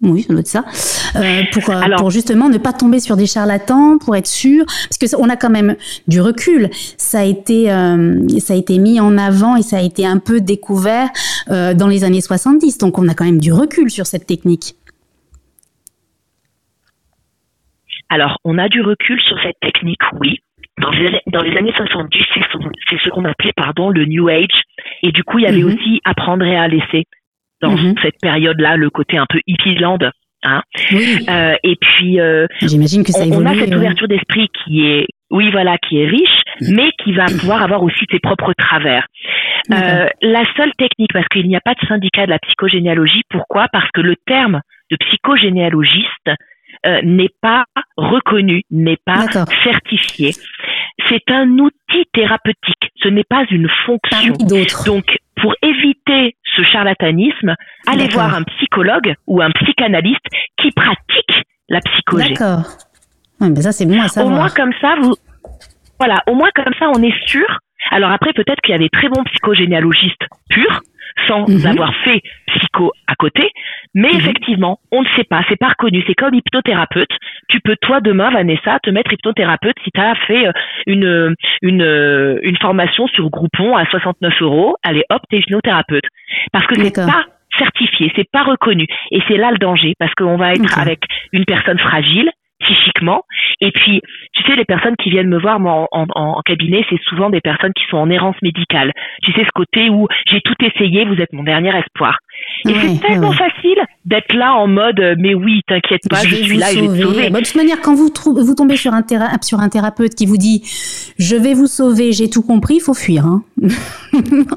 oui, 0.03 0.23
ça 0.23 0.33
doit 0.33 0.41
être 0.41 0.47
ça. 0.47 0.65
Euh, 1.17 1.43
pour, 1.53 1.71
euh, 1.71 1.83
pour 1.97 2.11
justement 2.11 2.49
ne 2.49 2.59
pas 2.59 2.73
tomber 2.73 3.01
sur 3.01 3.17
des 3.17 3.27
charlatans, 3.27 3.99
pour 3.99 4.15
être 4.15 4.29
sûr, 4.29 4.65
parce 4.65 4.99
que 4.99 5.17
on 5.17 5.29
a 5.29 5.37
quand 5.37 5.51
même 5.51 5.75
du 6.07 6.21
recul. 6.21 6.69
Ça 6.73 7.21
a 7.21 7.25
été, 7.25 7.73
euh, 7.73 8.29
ça 8.39 8.55
a 8.55 8.57
été 8.57 8.79
mis 8.79 9.01
en 9.01 9.19
avant 9.19 9.57
et 9.57 9.63
ça 9.63 9.79
a 9.79 9.83
été 9.83 10.07
un 10.07 10.19
peu 10.19 10.41
découvert 10.41 11.09
dans 11.49 11.89
les 11.89 12.05
années 12.05 12.21
70. 12.21 12.79
Donc 12.79 12.99
on 12.99 13.09
a 13.09 13.15
quand 13.15 13.25
même 13.25 13.41
du 13.41 13.53
recul 13.53 13.91
sur 13.91 14.07
cette 14.07 14.27
technique. 14.27 14.75
Alors, 18.11 18.39
on 18.45 18.57
a 18.59 18.69
du 18.69 18.81
recul 18.81 19.21
sur 19.21 19.37
cette 19.43 19.61
technique, 19.61 20.01
oui. 20.21 20.39
Dans 20.81 20.91
les, 20.91 21.21
dans 21.27 21.43
les 21.43 21.57
années 21.57 21.73
70, 21.77 22.19
c'est 22.89 22.99
ce 23.05 23.11
qu'on 23.11 23.25
appelait 23.25 23.53
pardon 23.57 23.91
le 23.91 24.05
New 24.05 24.29
Age. 24.29 24.63
Et 25.03 25.11
du 25.11 25.25
coup, 25.25 25.39
il 25.39 25.45
y 25.45 25.47
avait 25.47 25.63
mhm. 25.63 25.75
aussi 25.75 26.01
apprendre 26.05 26.45
et 26.45 26.57
à 26.57 26.69
laisser 26.69 27.05
dans 27.61 27.77
mhm. 27.77 27.95
cette 28.03 28.21
période-là, 28.21 28.77
le 28.77 28.91
côté 28.91 29.19
un 29.19 29.27
peu 29.29 29.41
hippie-land. 29.47 29.99
Hein. 30.45 30.63
Euh, 30.93 31.57
et 31.65 31.77
puis, 31.81 32.21
euh, 32.21 32.47
j'imagine 32.63 33.03
que 33.03 33.11
ça 33.11 33.25
on, 33.25 33.43
on 33.43 33.47
a 33.47 33.55
cette 33.55 33.75
ouverture 33.75 34.07
d'esprit 34.07 34.49
qui 34.65 34.87
est, 34.87 35.07
oui, 35.31 35.51
voilà, 35.51 35.77
qui 35.79 35.99
est 35.99 36.07
riche, 36.07 36.43
mhm. 36.61 36.77
mais 36.77 36.91
qui 37.03 37.13
va 37.13 37.27
pouvoir 37.27 37.63
avoir 37.63 37.83
aussi 37.83 38.05
ses 38.11 38.21
propres 38.21 38.53
travers. 38.57 39.07
Euh, 39.73 40.09
la 40.23 40.45
seule 40.57 40.73
technique, 40.79 41.13
parce 41.13 41.27
qu'il 41.29 41.49
n'y 41.49 41.57
a 41.57 41.61
pas 41.61 41.75
de 41.75 41.87
syndicat 41.87 42.27
de 42.27 42.31
la 42.31 42.39
psychogénéalogie, 42.39 43.23
pourquoi? 43.29 43.67
Parce 43.73 43.91
que 43.93 44.01
le 44.01 44.15
terme 44.27 44.61
de 44.91 44.97
psychogénéalogiste 44.97 46.31
euh, 46.87 47.01
n'est 47.03 47.35
pas 47.43 47.65
reconnu, 47.97 48.63
n'est 48.71 48.99
pas 49.05 49.27
certifié. 49.63 50.33
C'est 51.09 51.31
un 51.31 51.59
outil 51.59 52.05
thérapeutique, 52.13 52.93
ce 53.03 53.09
n'est 53.09 53.25
pas 53.29 53.45
une 53.51 53.69
fonction. 53.85 54.35
Donc, 54.87 55.19
pour 55.41 55.55
éviter 55.63 56.35
ce 56.59 56.65
charlatanisme, 56.65 57.55
allez 57.87 58.09
voir 58.09 58.35
un 58.35 58.43
psychologue 58.43 59.15
ou 59.27 59.41
un 59.41 59.51
psychanalyste 59.51 60.27
qui 60.61 60.71
pratique 60.73 61.45
la 61.69 61.81
psychologie. 61.81 62.35
D'accord. 62.35 62.65
mais 63.41 63.63
ça 63.63 63.73
c'est 63.73 63.87
bon 63.87 64.01
à 64.01 64.09
savoir. 64.09 64.35
Au 64.35 64.37
moins 64.37 64.49
comme 64.49 64.73
ça, 64.81 64.97
vous, 65.01 65.15
voilà, 65.99 66.23
au 66.27 66.35
moins 66.35 66.51
comme 66.55 66.75
ça, 66.79 66.87
on 66.95 67.03
est 67.03 67.15
sûr. 67.27 67.47
Alors 67.91 68.11
après, 68.11 68.33
peut-être 68.33 68.61
qu'il 68.61 68.73
y 68.73 68.75
a 68.75 68.79
des 68.79 68.91
très 68.91 69.09
bons 69.09 69.25
psychogénéalogistes 69.25 70.27
purs 70.51 70.81
sans 71.27 71.49
mhm. 71.49 71.67
avoir 71.67 71.93
fait 72.05 72.23
psycho 72.47 72.93
à 73.07 73.15
côté. 73.15 73.51
Mais 73.95 74.11
mhm. 74.11 74.19
effectivement, 74.19 74.79
on 74.93 75.03
ne 75.03 75.09
sait 75.17 75.25
pas, 75.25 75.43
c'est 75.49 75.59
pas 75.59 75.69
reconnu. 75.69 76.03
C'est 76.07 76.15
comme 76.15 76.35
hypnothérapeute. 76.35 77.11
Tu 77.49 77.61
peux 77.61 77.77
toi 77.81 78.01
demain, 78.01 78.31
Vanessa, 78.31 78.79
te 78.83 78.91
mettre 78.91 79.13
hypnothérapeute 79.13 79.77
si 79.85 79.91
tu 79.91 80.01
as 80.01 80.15
fait 80.27 80.47
euh, 80.47 80.53
une, 80.87 81.35
une, 81.63 81.83
euh, 81.83 82.39
une 82.43 82.57
formation 82.59 83.07
sur 83.09 83.29
Groupon 83.31 83.77
à 83.77 83.87
69 83.87 84.43
euros. 84.43 84.77
Allez, 84.83 85.05
hop, 85.11 85.23
t'es 85.31 85.39
hypnothérapeute. 85.39 86.05
Parce 86.53 86.67
que 86.67 86.83
c'est 86.83 86.95
pas 86.95 87.25
certifié, 87.59 88.13
c'est 88.15 88.31
pas 88.31 88.45
reconnu. 88.45 88.87
Et 89.11 89.21
c'est 89.27 89.37
là 89.37 89.51
le 89.51 89.59
danger, 89.59 89.95
parce 89.99 90.15
qu'on 90.15 90.37
va 90.37 90.53
être 90.53 90.79
avec 90.79 91.01
une 91.33 91.45
personne 91.45 91.79
fragile, 91.79 92.31
psychiquement. 92.61 93.23
Et 93.61 93.71
puis, 93.71 94.01
tu 94.35 94.43
sais, 94.45 94.57
les 94.57 94.65
personnes 94.65 94.97
qui 94.97 95.11
viennent 95.11 95.29
me 95.29 95.39
voir 95.39 95.61
moi, 95.61 95.87
en, 95.93 96.07
en, 96.15 96.41
cabinet, 96.43 96.85
c'est 96.91 97.01
souvent 97.05 97.31
des 97.31 97.41
personnes 97.41 97.73
qui 97.73 97.85
sont 97.91 97.97
en 97.97 98.11
errance 98.11 98.37
médicale. 98.43 98.93
Tu 99.23 99.33
sais, 99.33 99.45
ce 99.45 99.51
côté 99.55 99.89
où 99.91 100.09
j'ai 100.31 100.41
tout 100.41 100.55
essayé, 100.65 101.05
vous 101.05 101.21
êtes 101.21 101.33
mon 101.33 101.45
dernier 101.45 101.77
espoir. 101.77 102.19
Et 102.65 102.75
c'est 102.75 103.01
tellement 103.01 103.33
facile 103.33 103.79
d'être 104.05 104.35
là 104.35 104.55
en 104.55 104.67
mode, 104.67 104.99
euh, 105.01 105.15
mais 105.19 105.35
oui, 105.35 105.61
t'inquiète 105.67 106.03
pas, 106.09 106.23
je, 106.25 106.35
suis 106.35 106.57
là 106.57 106.73
et 106.73 106.77
je 106.77 106.81
vais 106.81 106.89
te 106.89 107.03
sauver. 107.03 107.31
Bah, 107.31 107.41
de 107.41 107.45
toute 107.45 107.55
manière, 107.55 107.81
quand 107.81 107.95
vous, 107.95 108.11
vous 108.25 108.55
tombez 108.55 108.77
sur 108.77 108.93
un, 108.93 109.05
sur 109.43 109.61
un 109.61 109.69
thérapeute 109.69 110.15
qui 110.15 110.27
vous 110.27 110.37
dit, 110.37 110.63
je 111.19 111.37
vais 111.37 111.55
vous 111.55 111.67
sauver, 111.67 112.13
j'ai 112.13 112.29
tout 112.31 112.43
compris, 112.43 112.77
il 112.77 112.81
faut 112.81 112.95
fuir. 112.95 113.27
Hein. 113.27 113.43
en 113.63 113.69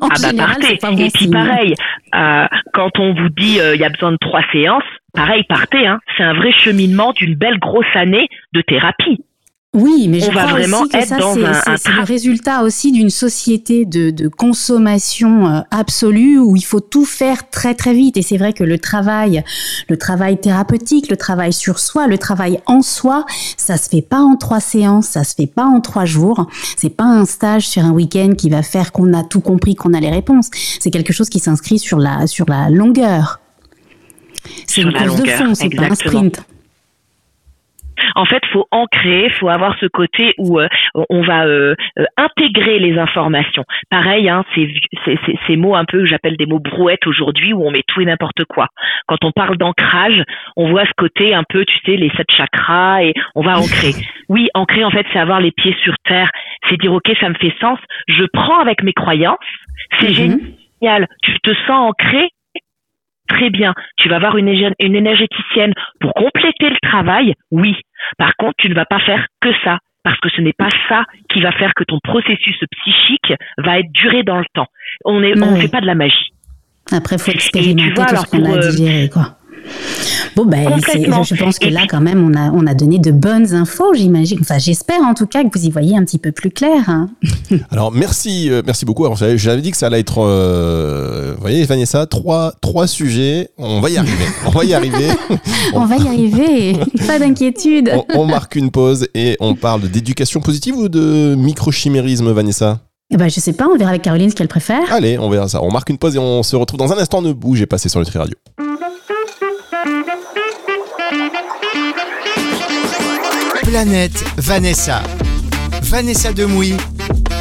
ah 0.02 0.08
bah 0.22 0.30
général, 0.30 0.58
Pas 0.82 0.92
et 0.92 1.10
puis 1.14 1.28
pareil, 1.28 1.76
euh, 2.16 2.46
quand 2.74 2.92
on 3.00 3.14
vous 3.14 3.30
dit, 3.30 3.60
euh, 3.60 3.76
il 3.76 3.82
y 3.82 3.86
a 3.86 3.90
besoin 3.90 4.12
de 4.12 4.18
trois 4.20 4.44
séances, 4.52 4.84
pareil, 5.14 5.44
partez. 5.48 5.86
Hein. 5.86 6.00
C'est 6.18 6.24
un 6.24 6.34
vrai 6.34 6.52
cheminement 6.52 7.12
d'une 7.14 7.36
belle 7.36 7.60
grosse 7.60 7.86
année 7.96 8.28
de 8.54 8.62
thérapie. 8.62 9.24
Oui, 9.74 10.10
mais 10.10 10.20
je 10.20 10.30
crois 10.30 10.48
vraiment 10.48 10.82
aussi 10.82 10.90
que 10.90 11.06
ça, 11.06 11.18
c'est 11.78 11.94
le 11.94 12.04
résultat 12.04 12.64
aussi 12.64 12.92
d'une 12.92 13.10
société 13.10 13.86
de, 13.86 14.10
de 14.10 14.28
consommation 14.28 15.48
euh, 15.48 15.62
absolue 15.72 16.38
où 16.40 16.58
il 16.58 16.66
faut 16.66 16.82
tout 16.82 17.06
faire 17.06 17.50
très 17.50 17.74
très 17.74 17.94
vite. 17.94 18.18
Et 18.18 18.22
c'est 18.22 18.36
vrai 18.36 18.52
que 18.52 18.66
le 18.66 18.80
travail, 18.80 19.46
le 19.88 19.96
travail 19.96 20.38
thérapeutique, 20.42 21.10
le 21.10 21.16
travail 21.16 21.54
sur 21.54 21.80
soi, 21.80 22.08
le 22.08 22.18
travail 22.18 22.60
en 22.66 22.82
soi, 22.82 23.26
ça 23.56 23.78
se 23.78 23.88
fait 23.88 24.02
pas 24.02 24.20
en 24.20 24.36
trois 24.36 24.60
séances, 24.60 25.08
ça 25.08 25.24
se 25.24 25.36
fait 25.36 25.48
pas 25.48 25.64
en 25.64 25.80
trois 25.80 26.04
jours. 26.04 26.48
C'est 26.76 26.90
pas 26.90 27.06
un 27.06 27.24
stage 27.24 27.66
sur 27.66 27.86
un 27.86 27.92
week-end 27.92 28.34
qui 28.38 28.50
va 28.50 28.64
faire 28.64 28.92
qu'on 28.92 29.14
a 29.14 29.24
tout 29.24 29.40
compris, 29.40 29.76
qu'on 29.76 29.94
a 29.94 30.02
les 30.02 30.12
réponses. 30.12 30.50
C'est 30.82 30.92
quelque 30.92 31.14
chose 31.14 31.30
qui 31.30 31.40
s'inscrit 31.40 31.80
sur 31.80 31.98
la 31.98 32.28
sur 32.28 32.46
la 32.50 32.70
longueur. 32.70 33.40
C'est 34.68 34.82
une 34.82 34.92
course 34.92 35.22
de 35.22 35.28
fond, 35.28 35.56
c'est 35.56 35.70
pas 35.70 35.84
un 35.84 35.96
sprint. 35.96 36.44
En 38.16 38.26
fait, 38.26 38.44
faut 38.52 38.68
ancrer, 38.72 39.30
faut 39.30 39.50
avoir 39.50 39.78
ce 39.80 39.86
côté 39.86 40.34
où 40.38 40.60
euh, 40.60 40.68
on 41.10 41.22
va 41.22 41.46
euh, 41.46 41.76
euh, 42.00 42.06
intégrer 42.18 42.80
les 42.80 42.98
informations. 42.98 43.64
Pareil, 43.90 44.30
hein, 44.30 44.44
ces 44.56 45.56
mots 45.56 45.76
un 45.76 45.86
peu 45.86 46.00
que 46.00 46.06
j'appelle 46.06 46.38
des 46.38 46.46
mots 46.46 46.60
brouettes 46.60 47.06
aujourd'hui 47.08 47.54
où 47.54 47.66
on 47.66 47.72
met 47.72 47.84
tout 47.88 48.02
et 48.02 48.06
n'importe 48.06 48.46
quoi. 48.46 48.68
Quand 49.08 49.24
on 49.24 49.32
parle 49.32 49.58
d'ancrage, 49.58 50.24
on 50.56 50.70
voit 50.70 50.86
ce 50.86 50.94
côté 50.98 51.34
un 51.34 51.44
peu, 51.48 51.66
tu 51.66 51.78
sais, 51.86 51.96
les 51.98 52.10
sept 52.12 52.28
chakras 52.36 53.04
et 53.04 53.14
on 53.36 53.42
va 53.42 53.58
ancrer. 53.58 53.92
Oui, 54.30 54.48
ancrer 54.54 54.86
en 54.86 54.92
fait, 54.92 55.06
c'est 55.12 55.20
avoir 55.20 55.42
les 55.42 55.52
pieds 55.52 55.76
sur 55.84 55.94
terre, 56.06 56.32
c'est 56.70 56.80
dire 56.80 56.94
ok, 56.94 57.12
ça 57.20 57.28
me 57.28 57.34
fait 57.34 57.54
sens, 57.60 57.78
je 58.08 58.24
prends 58.32 58.62
avec 58.62 58.82
mes 58.82 58.94
croyances, 58.94 59.38
c'est 60.00 60.08
mhm. 60.08 60.40
génial, 60.80 61.08
tu 61.22 61.38
te 61.42 61.54
sens 61.68 61.90
ancré 61.90 62.30
très 63.34 63.50
bien. 63.50 63.74
Tu 63.98 64.10
vas 64.10 64.18
avoir 64.18 64.38
une, 64.38 64.48
une 64.48 64.96
énergéticienne 64.96 65.74
pour 66.00 66.14
compléter 66.14 66.70
le 66.70 66.90
travail, 66.90 67.34
oui. 67.52 67.76
Par 68.18 68.36
contre, 68.36 68.56
tu 68.58 68.70
ne 68.70 68.76
vas 68.76 68.86
pas 68.86 69.00
faire 69.00 69.26
que 69.42 69.50
ça, 69.64 69.78
parce 70.04 70.20
que 70.20 70.30
ce 70.30 70.42
n'est 70.42 70.54
pas 70.54 70.70
ça 70.90 71.04
qui 71.30 71.42
va 71.42 71.52
faire 71.52 71.74
que 71.76 71.84
ton 71.84 72.00
processus 72.04 72.58
psychique 72.78 73.34
va 73.58 73.80
être 73.80 73.92
duré 73.92 74.24
dans 74.24 74.40
le 74.40 74.46
temps. 74.54 74.68
On 75.06 75.20
ne 75.20 75.34
fait 75.60 75.72
pas 75.72 75.82
de 75.82 75.88
la 75.88 75.96
magie. 75.96 76.34
Après, 76.92 77.16
il 77.16 77.22
faut 77.22 77.32
expérimenter 77.32 77.94
tout 77.94 78.16
ce 78.16 78.30
qu'on 78.30 78.46
a 78.46 78.58
euh, 78.58 78.70
digéré, 78.70 79.10
quoi. 79.10 79.38
Bon, 80.36 80.46
ben, 80.46 80.80
je 80.80 81.36
pense 81.36 81.60
que 81.60 81.68
là, 81.68 81.82
quand 81.90 82.00
même, 82.00 82.24
on 82.24 82.34
a, 82.38 82.52
on 82.52 82.66
a 82.66 82.74
donné 82.74 83.00
de 83.00 83.12
bonnes 83.12 83.54
infos, 83.54 83.94
j'imagine. 83.94 84.40
Enfin, 84.42 84.58
j'espère 84.58 85.02
en 85.02 85.14
tout 85.14 85.26
cas 85.26 85.44
que 85.44 85.58
vous 85.58 85.66
y 85.66 85.70
voyez 85.70 85.98
un 85.98 86.04
petit 86.04 86.18
peu 86.18 86.32
plus 86.32 86.52
clair. 86.52 86.90
Hein. 86.90 87.10
Alors, 87.72 87.92
merci, 87.92 88.50
euh, 88.50 88.62
merci 88.66 88.86
beaucoup. 88.86 89.06
J'avais 89.16 89.62
dit 89.62 89.72
que 89.72 89.78
ça 89.78 89.88
allait 89.88 90.00
être, 90.00 90.20
euh, 90.20 91.34
vous 91.36 91.42
voyez, 91.42 91.64
Vanessa, 91.66 92.06
trois, 92.06 92.54
trois 92.62 92.88
sujets. 92.88 93.50
On 93.58 93.82
va 93.82 93.90
y 93.90 93.98
arriver. 93.98 94.26
on 94.46 94.50
va 94.50 94.64
y 94.64 94.74
arriver. 94.74 95.10
on 95.74 95.86
va 95.86 95.98
y 95.98 96.08
arriver. 96.08 96.78
Pas 97.08 97.20
d'inquiétude. 97.20 97.92
On, 98.16 98.26
marque 98.26 98.56
une 98.56 98.72
pause 98.72 99.08
et 99.14 99.36
on 99.40 99.56
parle 99.56 99.82
d'éducation 99.90 100.40
positive 100.40 100.78
ou 100.78 100.90
de 100.90 101.36
microchimérisme, 101.36 102.32
Vanessa? 102.32 102.80
Eh 103.14 103.18
ben, 103.18 103.30
je 103.30 103.42
sais 103.42 103.52
pas, 103.52 103.68
on 103.68 103.78
verra 103.78 103.90
avec 103.90 104.04
Caroline 104.04 104.30
ce 104.30 104.36
qu'elle 104.36 104.48
préfère. 104.48 104.92
Allez, 104.92 105.20
on 105.20 105.30
verra 105.30 105.50
ça. 105.50 105.62
On 105.62 105.70
marque 105.70 105.90
une 105.90 105.98
pause 105.98 106.16
et 106.16 106.20
on 106.20 106.44
se 106.44 106.56
retrouve 106.56 106.80
dans 106.80 106.94
un 106.94 106.98
instant. 106.98 107.22
Ne 107.22 107.34
bougez, 107.34 107.66
passez 107.66 107.90
sur 107.90 108.00
Nutri 108.00 108.18
Radio. 108.18 108.36
Planète 113.72 114.26
Vanessa. 114.36 115.02
Vanessa 115.84 116.34
Demouy 116.34 116.76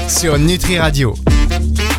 sur 0.06 0.38
Nutri 0.38 0.78
Radio. 0.78 1.12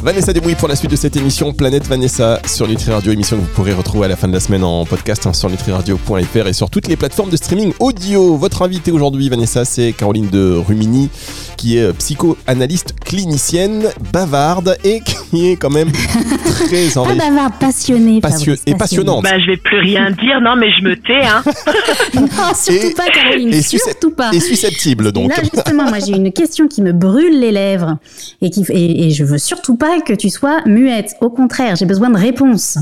Vanessa 0.03 0.33
Demouy 0.33 0.55
pour 0.55 0.67
la 0.67 0.75
suite 0.75 0.89
de 0.89 0.95
cette 0.95 1.15
émission 1.15 1.53
Planète 1.53 1.85
Vanessa 1.85 2.39
sur 2.47 2.67
Nutri 2.67 2.91
Radio, 2.91 3.11
émission 3.11 3.37
que 3.37 3.41
vous 3.41 3.47
pourrez 3.53 3.71
retrouver 3.73 4.05
à 4.05 4.07
la 4.07 4.15
fin 4.15 4.27
de 4.27 4.33
la 4.33 4.39
semaine 4.39 4.63
en 4.63 4.83
podcast 4.83 5.27
hein, 5.27 5.33
sur 5.33 5.47
nutriradio.fr 5.47 6.47
et 6.47 6.53
sur 6.53 6.71
toutes 6.71 6.87
les 6.87 6.95
plateformes 6.95 7.29
de 7.29 7.37
streaming 7.37 7.71
audio. 7.79 8.35
Votre 8.35 8.63
invité 8.63 8.91
aujourd'hui, 8.91 9.29
Vanessa, 9.29 9.63
c'est 9.63 9.93
Caroline 9.93 10.27
de 10.29 10.55
Rumini, 10.55 11.09
qui 11.55 11.77
est 11.77 11.93
psychoanalyste 11.93 12.95
clinicienne, 12.99 13.83
bavarde 14.11 14.75
et 14.83 15.01
qui 15.01 15.49
est 15.51 15.55
quand 15.55 15.69
même 15.69 15.91
très 15.91 16.97
en 16.97 17.05
Pas 17.05 17.13
bavarde, 17.13 17.53
passionnée. 17.59 18.21
et 18.65 18.73
passionnante. 18.73 19.23
Bah, 19.23 19.37
je 19.37 19.51
vais 19.51 19.57
plus 19.57 19.77
rien 19.81 20.09
dire, 20.09 20.41
non, 20.41 20.55
mais 20.55 20.71
je 20.79 20.83
me 20.83 20.95
tais. 20.95 21.23
Hein. 21.23 21.43
non, 22.15 22.27
surtout 22.55 22.95
pas, 22.95 23.05
Caroline, 23.13 23.53
et 23.53 23.61
surtout 23.61 24.11
pas. 24.11 24.31
Et 24.33 24.39
susceptible, 24.39 25.11
donc. 25.11 25.29
Là, 25.29 25.43
justement, 25.43 25.83
moi, 25.83 25.99
j'ai 25.99 26.13
une 26.13 26.31
question 26.31 26.67
qui 26.67 26.81
me 26.81 26.91
brûle 26.91 27.39
les 27.39 27.51
lèvres 27.51 27.97
et, 28.41 28.49
qui, 28.49 28.65
et, 28.69 29.05
et 29.07 29.11
je 29.11 29.23
veux 29.23 29.37
surtout 29.37 29.75
pas 29.75 29.90
que 29.99 30.13
tu 30.13 30.29
sois 30.29 30.61
muette. 30.65 31.15
Au 31.21 31.29
contraire, 31.29 31.75
j'ai 31.75 31.85
besoin 31.85 32.09
de 32.09 32.17
réponses. 32.17 32.77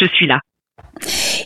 Je 0.00 0.06
suis 0.08 0.26
là. 0.26 0.40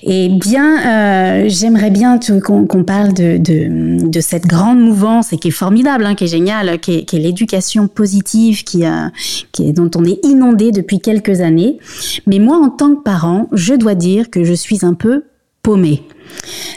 Eh 0.03 0.29
bien, 0.29 1.45
euh, 1.45 1.49
j'aimerais 1.49 1.91
bien 1.91 2.19
qu'on 2.19 2.85
parle 2.85 3.13
de, 3.13 3.39
de, 3.39 4.21
cette 4.21 4.47
grande 4.47 4.79
mouvance 4.79 5.33
et 5.33 5.39
qui 5.39 5.49
est 5.49 5.53
formidable, 5.53 6.05
hein, 6.05 6.15
qui 6.15 6.25
est 6.25 6.29
géniale, 6.29 6.79
qui 6.79 6.99
est, 6.99 7.13
l'éducation 7.15 7.89
positive, 7.89 8.65
qui, 8.65 8.85
euh, 8.85 9.09
qui 9.53 9.69
est, 9.69 9.73
dont 9.73 9.91
on 9.97 10.05
est 10.05 10.25
inondé 10.25 10.73
depuis 10.73 11.01
quelques 11.01 11.41
années. 11.41 11.79
Mais 12.27 12.39
moi, 12.39 12.59
en 12.59 12.71
tant 12.71 12.95
que 12.95 13.03
parent, 13.03 13.49
je 13.53 13.75
dois 13.75 13.95
dire 13.95 14.31
que 14.31 14.45
je 14.45 14.53
suis 14.53 14.85
un 14.85 14.95
peu 14.95 15.25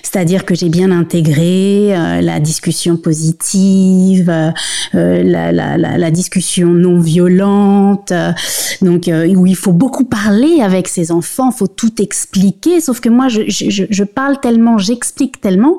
C'est-à-dire 0.01 0.45
que 0.45 0.55
j'ai 0.55 0.69
bien 0.69 0.91
intégré 0.91 1.95
euh, 1.95 2.21
la 2.21 2.39
discussion 2.39 2.97
positive, 2.97 4.29
euh, 4.29 4.51
euh, 4.95 5.23
la, 5.23 6.11
discussion 6.11 6.69
non 6.69 6.99
violente, 6.99 8.11
donc 8.81 9.03
où 9.07 9.45
il 9.45 9.55
faut 9.55 9.71
beaucoup 9.71 10.05
parler 10.05 10.61
avec 10.61 10.87
ses 10.87 11.11
enfants, 11.11 11.51
faut 11.51 11.67
tout 11.67 12.01
expliquer. 12.01 12.81
Sauf 12.81 12.99
que 12.99 13.09
moi, 13.09 13.27
je 13.29 14.03
parle 14.03 14.39
tellement, 14.39 14.79
j'explique 14.79 15.39
tellement 15.39 15.77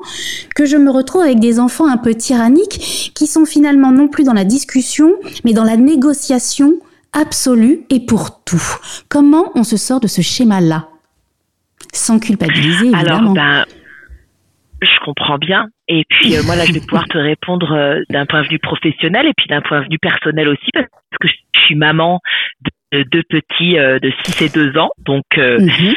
que 0.55 0.65
je 0.65 0.77
me 0.77 0.89
retrouve 0.89 1.21
avec 1.21 1.39
des 1.39 1.59
enfants 1.59 1.87
un 1.87 1.97
peu 1.97 2.15
tyranniques 2.15 3.11
qui 3.13 3.27
sont 3.27 3.45
finalement 3.45 3.91
non 3.91 4.07
plus 4.07 4.23
dans 4.23 4.33
la 4.33 4.45
discussion, 4.45 5.11
mais 5.43 5.51
dans 5.51 5.65
la 5.65 5.75
négociation 5.75 6.75
absolue 7.11 7.81
et 7.89 7.99
pour 7.99 8.41
tout. 8.45 8.63
Comment 9.09 9.51
on 9.55 9.65
se 9.65 9.75
sort 9.75 9.99
de 9.99 10.07
ce 10.07 10.21
schéma-là? 10.21 10.87
Sans 11.91 12.19
culpabiliser, 12.19 12.87
évidemment. 12.87 13.17
Alors, 13.17 13.33
ben, 13.33 13.65
je 14.81 14.99
comprends 15.05 15.37
bien. 15.37 15.67
Et 15.87 16.03
puis, 16.09 16.35
euh, 16.35 16.41
moi, 16.45 16.55
là, 16.55 16.65
je 16.65 16.73
vais 16.73 16.79
pouvoir 16.79 17.05
te 17.05 17.17
répondre 17.17 17.71
euh, 17.71 18.01
d'un 18.09 18.25
point 18.25 18.41
de 18.41 18.47
vue 18.47 18.59
professionnel 18.59 19.27
et 19.27 19.33
puis 19.37 19.47
d'un 19.47 19.61
point 19.61 19.81
de 19.81 19.87
vue 19.89 19.99
personnel 19.99 20.47
aussi, 20.47 20.69
parce 20.73 20.87
que 21.19 21.27
je 21.27 21.59
suis 21.61 21.75
maman 21.75 22.19
de 22.91 23.03
deux 23.03 23.23
petits 23.23 23.77
euh, 23.77 23.99
de 23.99 24.11
6 24.23 24.41
et 24.41 24.49
2 24.49 24.77
ans. 24.77 24.89
Donc, 25.05 25.23
mhm. 25.37 25.93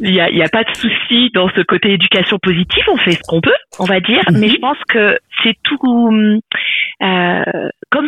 il 0.00 0.12
n'y 0.12 0.20
a, 0.20 0.30
y 0.30 0.42
a, 0.42 0.48
pas 0.48 0.64
de 0.64 0.76
souci 0.76 1.30
dans 1.32 1.48
ce 1.48 1.62
côté 1.62 1.92
éducation 1.92 2.38
positive. 2.38 2.84
On 2.92 2.98
fait 2.98 3.12
ce 3.12 3.22
qu'on 3.26 3.40
peut, 3.40 3.56
on 3.78 3.84
va 3.84 4.00
dire. 4.00 4.22
Mhm. 4.30 4.38
Mais 4.38 4.48
je 4.48 4.58
pense 4.58 4.78
que 4.88 5.18
c'est 5.42 5.56
tout... 5.62 5.78
comme 5.80 6.40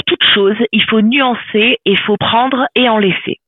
toute 0.06 0.24
chose, 0.34 0.56
il 0.72 0.84
faut 0.84 1.00
nuancer 1.00 1.78
et 1.84 1.92
il 1.92 2.00
faut 2.00 2.18
prendre 2.18 2.66
et 2.74 2.88
en 2.88 2.98
laisser. 2.98 3.38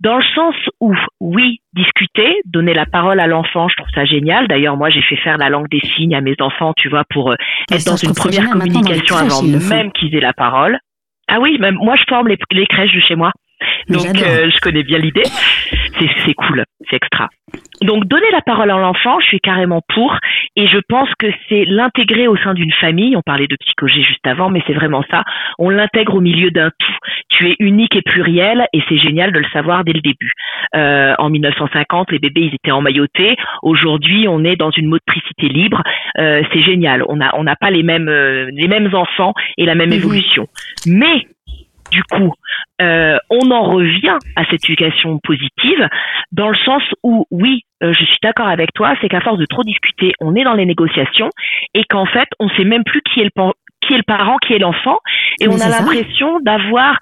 Dans 0.00 0.16
le 0.16 0.24
sens 0.34 0.54
où, 0.80 0.94
oui, 1.20 1.60
discuter, 1.72 2.40
donner 2.44 2.72
la 2.72 2.86
parole 2.86 3.18
à 3.18 3.26
l'enfant, 3.26 3.68
je 3.68 3.74
trouve 3.76 3.90
ça 3.92 4.04
génial. 4.04 4.46
D'ailleurs, 4.46 4.76
moi, 4.76 4.90
j'ai 4.90 5.02
fait 5.02 5.16
faire 5.16 5.38
la 5.38 5.48
langue 5.48 5.68
des 5.68 5.80
signes 5.80 6.14
à 6.14 6.20
mes 6.20 6.36
enfants, 6.40 6.72
tu 6.76 6.88
vois, 6.88 7.02
pour 7.10 7.32
euh, 7.32 7.36
être 7.72 7.84
dans 7.84 7.96
une 7.96 8.14
première 8.14 8.48
communication 8.48 9.16
avant 9.16 9.42
même 9.42 9.90
qu'ils 9.92 10.14
aient 10.14 10.20
la 10.20 10.32
parole. 10.32 10.78
Ah 11.28 11.40
oui, 11.40 11.58
même 11.58 11.74
moi, 11.74 11.96
je 11.96 12.04
forme 12.08 12.28
les, 12.28 12.38
les 12.52 12.66
crèches 12.66 12.94
de 12.94 13.00
chez 13.00 13.16
moi. 13.16 13.32
Donc, 13.88 14.06
euh, 14.06 14.50
je 14.54 14.60
connais 14.60 14.82
bien 14.82 14.98
l'idée. 14.98 15.24
C'est 16.24 16.34
cool, 16.34 16.64
c'est 16.88 16.96
extra. 16.96 17.28
Donc, 17.82 18.04
donner 18.04 18.30
la 18.30 18.40
parole 18.40 18.70
à 18.70 18.76
l'enfant, 18.76 19.18
je 19.20 19.26
suis 19.26 19.40
carrément 19.40 19.82
pour. 19.94 20.16
Et 20.56 20.66
je 20.66 20.78
pense 20.88 21.08
que 21.18 21.26
c'est 21.48 21.64
l'intégrer 21.64 22.28
au 22.28 22.36
sein 22.36 22.54
d'une 22.54 22.72
famille. 22.72 23.16
On 23.16 23.22
parlait 23.22 23.46
de 23.46 23.56
psychologie 23.56 24.02
juste 24.02 24.26
avant, 24.26 24.50
mais 24.50 24.62
c'est 24.66 24.74
vraiment 24.74 25.02
ça. 25.10 25.24
On 25.58 25.70
l'intègre 25.70 26.14
au 26.14 26.20
milieu 26.20 26.50
d'un 26.50 26.70
tout. 26.70 26.96
Tu 27.28 27.50
es 27.50 27.56
unique 27.58 27.96
et 27.96 28.02
pluriel, 28.02 28.66
et 28.72 28.80
c'est 28.88 28.98
génial 28.98 29.32
de 29.32 29.38
le 29.38 29.48
savoir 29.52 29.84
dès 29.84 29.92
le 29.92 30.00
début. 30.00 30.32
Euh, 30.74 31.14
en 31.18 31.30
1950, 31.30 32.12
les 32.12 32.18
bébés, 32.18 32.42
ils 32.42 32.54
étaient 32.54 32.70
emmaillotés. 32.70 33.36
Aujourd'hui, 33.62 34.26
on 34.28 34.44
est 34.44 34.56
dans 34.56 34.70
une 34.70 34.88
motricité 34.88 35.48
libre. 35.48 35.82
Euh, 36.18 36.42
c'est 36.52 36.62
génial. 36.62 37.04
On 37.08 37.16
n'a 37.16 37.30
on 37.36 37.44
n'a 37.44 37.56
pas 37.56 37.70
les 37.70 37.82
mêmes, 37.82 38.08
les 38.08 38.68
mêmes 38.68 38.94
enfants 38.94 39.34
et 39.56 39.66
la 39.66 39.74
même 39.74 39.90
mmh. 39.90 39.94
évolution. 39.94 40.46
Mais 40.86 41.26
du 41.90 42.02
coup, 42.04 42.32
euh, 42.80 43.18
on 43.30 43.50
en 43.50 43.62
revient 43.62 44.18
à 44.36 44.44
cette 44.50 44.64
éducation 44.64 45.18
positive 45.22 45.88
dans 46.32 46.48
le 46.48 46.56
sens 46.56 46.82
où, 47.02 47.26
oui, 47.30 47.62
euh, 47.82 47.92
je 47.92 48.04
suis 48.04 48.18
d'accord 48.22 48.48
avec 48.48 48.72
toi, 48.72 48.94
c'est 49.00 49.08
qu'à 49.08 49.20
force 49.20 49.38
de 49.38 49.46
trop 49.46 49.64
discuter, 49.64 50.12
on 50.20 50.34
est 50.34 50.44
dans 50.44 50.54
les 50.54 50.66
négociations 50.66 51.30
et 51.74 51.84
qu'en 51.84 52.06
fait, 52.06 52.28
on 52.38 52.48
sait 52.50 52.64
même 52.64 52.84
plus 52.84 53.02
qui 53.02 53.20
est 53.20 53.24
le, 53.24 53.52
qui 53.80 53.94
est 53.94 53.98
le 53.98 54.02
parent, 54.02 54.36
qui 54.38 54.52
est 54.52 54.58
l'enfant, 54.58 54.98
et 55.40 55.48
on 55.48 55.60
a 55.60 55.68
l'impression 55.68 56.40
d'avoir 56.40 56.98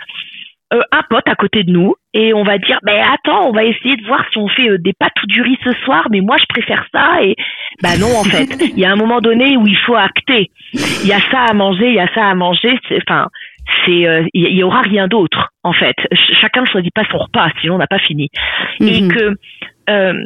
euh, 0.72 0.80
un 0.90 1.02
pote 1.08 1.28
à 1.28 1.36
côté 1.36 1.62
de 1.62 1.70
nous 1.70 1.94
et 2.12 2.34
on 2.34 2.42
va 2.42 2.58
dire 2.58 2.80
ben 2.82 3.00
attends 3.14 3.48
on 3.48 3.52
va 3.52 3.62
essayer 3.62 3.94
de 3.94 4.04
voir 4.04 4.24
si 4.32 4.38
on 4.38 4.48
fait 4.48 4.78
des 4.78 4.92
pâtes 4.94 5.12
ou 5.22 5.26
du 5.26 5.40
riz 5.40 5.56
ce 5.62 5.70
soir 5.84 6.08
mais 6.10 6.20
moi 6.20 6.34
je 6.40 6.44
préfère 6.48 6.84
ça 6.92 7.22
et 7.22 7.36
bah 7.80 7.96
non 8.00 8.08
en 8.18 8.24
fait. 8.24 8.48
Il 8.74 8.78
y 8.80 8.84
a 8.84 8.90
un 8.90 8.96
moment 8.96 9.20
donné 9.20 9.56
où 9.56 9.68
il 9.68 9.76
faut 9.76 9.94
acter. 9.94 10.50
Il 10.72 11.06
y 11.06 11.12
a 11.12 11.20
ça 11.30 11.44
à 11.48 11.54
manger 11.54 11.90
il 11.90 11.94
y 11.94 12.00
a 12.00 12.12
ça 12.12 12.28
à 12.28 12.34
manger 12.34 12.80
enfin 13.00 13.28
c'est 13.84 14.06
euh, 14.06 14.24
il 14.32 14.56
y, 14.56 14.62
aura 14.62 14.82
rien 14.82 15.08
d'autre 15.08 15.50
en 15.62 15.72
fait. 15.72 15.96
chacun 16.40 16.62
ne 16.62 16.66
choisit 16.66 16.92
pas 16.94 17.04
son 17.10 17.18
repas, 17.18 17.50
sinon 17.60 17.74
on 17.74 17.78
n'a 17.78 17.86
pas 17.86 17.98
fini. 17.98 18.28
Et 18.80 19.00
mhm. 19.00 19.12
que 19.12 19.34
euh, 19.90 20.24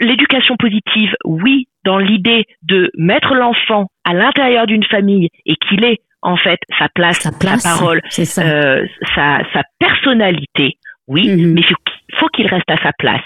l'éducation 0.00 0.56
positive, 0.56 1.14
oui, 1.24 1.66
dans 1.84 1.98
l'idée 1.98 2.44
de 2.62 2.90
mettre 2.96 3.34
l'enfant 3.34 3.86
à 4.04 4.14
l'intérieur 4.14 4.66
d'une 4.66 4.84
famille 4.84 5.28
et 5.46 5.56
qu'il 5.56 5.84
ait 5.84 5.98
en 6.22 6.36
fait 6.36 6.58
sa 6.78 6.88
place, 6.88 7.18
sa, 7.20 7.32
place, 7.32 7.62
sa 7.62 7.78
parole, 7.78 8.00
Euh, 8.18 8.86
sa, 9.14 9.40
sa 9.52 9.62
personnalité, 9.78 10.78
oui, 11.06 11.28
mhm. 11.28 11.52
mais 11.54 11.60
il 11.60 12.16
faut 12.18 12.28
qu'il 12.28 12.46
reste 12.46 12.70
à 12.70 12.76
sa 12.82 12.92
place. 12.98 13.24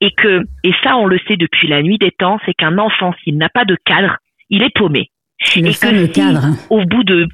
Et 0.00 0.10
que 0.10 0.42
et 0.64 0.72
ça 0.82 0.96
on 0.96 1.06
le 1.06 1.18
sait 1.28 1.36
depuis 1.36 1.68
la 1.68 1.82
nuit 1.82 1.98
des 1.98 2.10
temps, 2.10 2.38
c'est 2.44 2.54
qu'un 2.54 2.78
enfant 2.78 3.12
s'il 3.22 3.38
n'a 3.38 3.48
pas 3.48 3.64
de 3.64 3.76
cadre, 3.84 4.16
il 4.50 4.62
est 4.62 4.74
paumé. 4.74 5.10
Et 5.56 5.62
que 5.62 6.06
cadre. 6.06 6.46
au 6.70 6.84
bout 6.84 7.04
de 7.04 7.28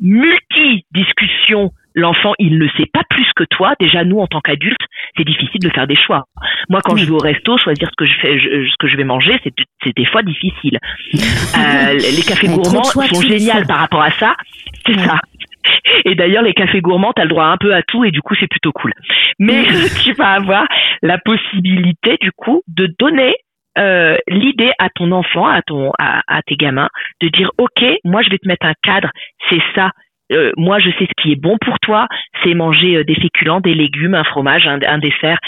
multi-discussion, 0.00 1.70
l'enfant, 1.94 2.32
il 2.38 2.58
ne 2.58 2.68
sait 2.76 2.86
pas 2.92 3.02
plus 3.08 3.26
que 3.36 3.44
toi. 3.44 3.74
Déjà, 3.80 4.04
nous, 4.04 4.18
en 4.18 4.26
tant 4.26 4.40
qu'adultes, 4.40 4.80
c'est 5.16 5.24
difficile 5.24 5.60
de 5.60 5.70
faire 5.70 5.86
des 5.86 5.96
choix. 5.96 6.24
Moi, 6.68 6.80
quand 6.84 6.96
je 6.96 7.04
vais 7.04 7.12
au 7.12 7.18
resto, 7.18 7.56
choisir 7.58 7.88
ce 7.88 7.96
que 7.96 8.06
je 8.06 8.20
fais, 8.20 8.38
ce 8.38 8.76
que 8.78 8.88
je 8.88 8.96
vais 8.96 9.04
manger, 9.04 9.38
c'est 9.82 9.96
des 9.96 10.06
fois 10.06 10.22
difficile. 10.22 10.78
Euh, 11.56 11.92
les 11.94 12.22
cafés 12.26 12.48
gourmands 12.48 12.82
sont 12.82 13.20
géniaux 13.20 13.64
par 13.68 13.78
rapport 13.78 14.02
à 14.02 14.10
ça. 14.10 14.34
C'est 14.84 14.98
ça. 14.98 15.20
Et 16.04 16.14
d'ailleurs, 16.14 16.42
les 16.42 16.52
cafés 16.52 16.80
gourmands, 16.80 17.12
tu 17.14 17.22
as 17.22 17.24
le 17.24 17.30
droit 17.30 17.46
un 17.46 17.56
peu 17.56 17.74
à 17.74 17.82
tout 17.82 18.04
et 18.04 18.10
du 18.10 18.20
coup, 18.20 18.34
c'est 18.38 18.48
plutôt 18.48 18.72
cool. 18.72 18.92
Mais 19.38 19.64
tu 20.02 20.12
vas 20.14 20.30
avoir 20.30 20.66
la 21.02 21.18
possibilité, 21.18 22.16
du 22.20 22.32
coup, 22.32 22.62
de 22.68 22.92
donner 22.98 23.34
euh, 23.78 24.16
l'idée 24.28 24.72
à 24.78 24.88
ton 24.90 25.12
enfant, 25.12 25.46
à 25.46 25.62
ton, 25.62 25.92
à, 25.98 26.22
à, 26.28 26.42
tes 26.42 26.56
gamins, 26.56 26.88
de 27.20 27.28
dire 27.28 27.50
ok, 27.58 27.84
moi 28.04 28.22
je 28.22 28.30
vais 28.30 28.38
te 28.38 28.48
mettre 28.48 28.66
un 28.66 28.74
cadre, 28.82 29.10
c'est 29.48 29.62
ça. 29.74 29.90
Euh, 30.32 30.52
moi, 30.56 30.78
je 30.78 30.90
sais 30.90 31.06
ce 31.06 31.22
qui 31.22 31.32
est 31.32 31.40
bon 31.40 31.58
pour 31.60 31.78
toi, 31.80 32.08
c'est 32.42 32.54
manger 32.54 32.96
euh, 32.96 33.04
des 33.04 33.14
féculents, 33.14 33.60
des 33.60 33.74
légumes, 33.74 34.14
un 34.14 34.24
fromage, 34.24 34.66
un, 34.66 34.98
dessert, 34.98 35.38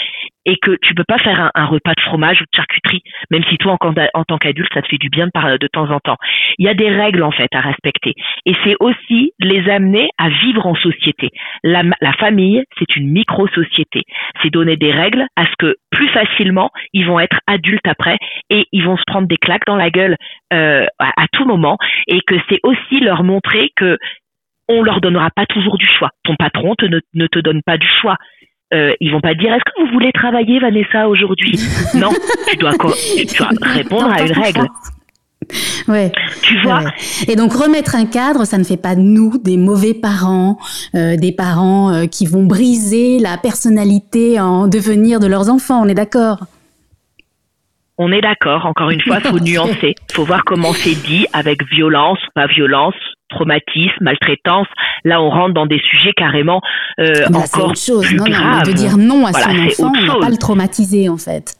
et 0.45 0.57
que 0.61 0.77
tu 0.81 0.93
peux 0.93 1.03
pas 1.03 1.17
faire 1.17 1.51
un, 1.53 1.65
repas 1.65 1.93
de 1.95 2.01
fromage 2.01 2.41
ou 2.41 2.43
de 2.43 2.55
charcuterie, 2.55 3.01
même 3.31 3.43
si 3.49 3.57
toi, 3.57 3.77
en, 3.81 4.23
tant 4.23 4.37
qu'adulte, 4.37 4.71
ça 4.73 4.81
te 4.81 4.87
fait 4.87 4.97
du 4.97 5.09
bien 5.09 5.27
de, 5.27 5.57
de 5.57 5.67
temps 5.67 5.89
en 5.89 5.99
temps. 5.99 6.17
Il 6.59 6.65
y 6.65 6.69
a 6.69 6.73
des 6.73 6.89
règles 6.89 7.23
en 7.23 7.31
fait 7.31 7.49
à 7.53 7.59
respecter, 7.59 8.13
et 8.45 8.53
c'est 8.63 8.75
aussi 8.79 9.33
les 9.39 9.67
amener 9.69 10.09
à 10.17 10.29
vivre 10.29 10.65
en 10.67 10.75
société. 10.75 11.31
La, 11.63 11.83
famille, 12.19 12.63
c'est 12.79 12.95
une 12.95 13.11
micro-société. 13.11 14.03
C'est 14.41 14.49
donner 14.49 14.77
des 14.77 14.91
règles 14.91 15.25
à 15.35 15.43
ce 15.43 15.55
que 15.59 15.75
plus 15.91 16.07
facilement 16.09 16.71
ils 16.93 17.05
vont 17.05 17.19
être 17.19 17.39
adultes 17.47 17.87
après 17.87 18.17
et 18.49 18.65
ils 18.71 18.83
vont 18.83 18.97
se 18.97 19.03
prendre 19.05 19.27
des 19.27 19.37
claques 19.37 19.65
dans 19.65 19.75
la 19.75 19.89
gueule 19.89 20.15
euh, 20.53 20.85
à 20.99 21.27
tout 21.31 21.45
moment, 21.45 21.77
et 22.07 22.21
que 22.21 22.35
c'est 22.49 22.59
aussi 22.63 22.99
leur 22.99 23.23
montrer 23.23 23.71
que 23.75 23.97
on 24.69 24.83
leur 24.83 25.01
donnera 25.01 25.29
pas 25.31 25.45
toujours 25.45 25.77
du 25.77 25.87
choix. 25.97 26.09
Ton 26.23 26.35
patron 26.35 26.75
ne, 27.13 27.27
te 27.27 27.39
donne 27.39 27.61
pas 27.63 27.77
du 27.77 27.87
choix. 28.01 28.17
Euh, 28.73 28.91
ils 28.99 29.11
vont 29.11 29.21
pas 29.21 29.33
dire 29.33 29.53
est-ce 29.53 29.63
que 29.63 29.81
vous 29.81 29.93
voulez 29.93 30.11
travailler 30.11 30.59
Vanessa 30.59 31.07
aujourd'hui 31.07 31.57
Non, 31.93 32.09
tu 32.49 32.57
dois, 32.57 32.71
répondre 33.61 34.11
à 34.11 34.21
une 34.21 34.33
règle. 34.33 34.67
Ouais. 35.87 36.11
Tu 36.41 36.59
vois. 36.61 36.83
Et 37.29 37.37
donc 37.37 37.53
remettre 37.53 37.95
un 37.95 38.05
cadre, 38.05 38.43
ça 38.43 38.57
ne 38.57 38.65
fait 38.65 38.75
pas 38.75 38.95
de 38.95 39.01
nous 39.01 39.37
des 39.37 39.55
mauvais 39.55 39.93
parents, 39.93 40.57
euh, 40.95 41.15
des 41.15 41.31
parents 41.31 41.93
euh, 41.93 42.05
qui 42.07 42.25
vont 42.25 42.43
briser 42.43 43.19
la 43.19 43.37
personnalité 43.37 44.39
en 44.41 44.67
devenir 44.67 45.21
de 45.21 45.27
leurs 45.27 45.49
enfants. 45.49 45.81
On 45.81 45.87
est 45.87 45.93
d'accord? 45.93 46.39
On 47.97 48.11
est 48.11 48.21
d'accord. 48.21 48.65
Encore 48.65 48.91
une 48.91 49.01
fois, 49.01 49.19
faut 49.19 49.39
nuancer. 49.41 49.95
Faut 50.11 50.23
voir 50.23 50.43
comment 50.43 50.73
c'est 50.73 50.95
dit, 50.95 51.25
avec 51.33 51.63
violence 51.67 52.19
ou 52.23 52.31
pas 52.35 52.47
violence, 52.47 52.95
traumatisme, 53.29 53.91
maltraitance. 54.01 54.67
Là, 55.03 55.21
on 55.21 55.29
rentre 55.29 55.53
dans 55.53 55.65
des 55.65 55.79
sujets 55.79 56.13
carrément 56.15 56.61
euh, 56.99 57.25
encore 57.33 57.69
autre 57.69 57.79
chose. 57.79 58.05
plus 58.05 58.17
non, 58.17 58.25
graves. 58.25 58.65
Non, 58.65 58.71
de 58.71 58.77
dire 58.77 58.97
non 58.97 59.25
à 59.25 59.33
son 59.33 59.49
enfant, 59.49 59.91
on 59.93 60.13
va 60.13 60.19
pas 60.19 60.29
le 60.29 60.37
traumatiser 60.37 61.09
en 61.09 61.17
fait. 61.17 61.55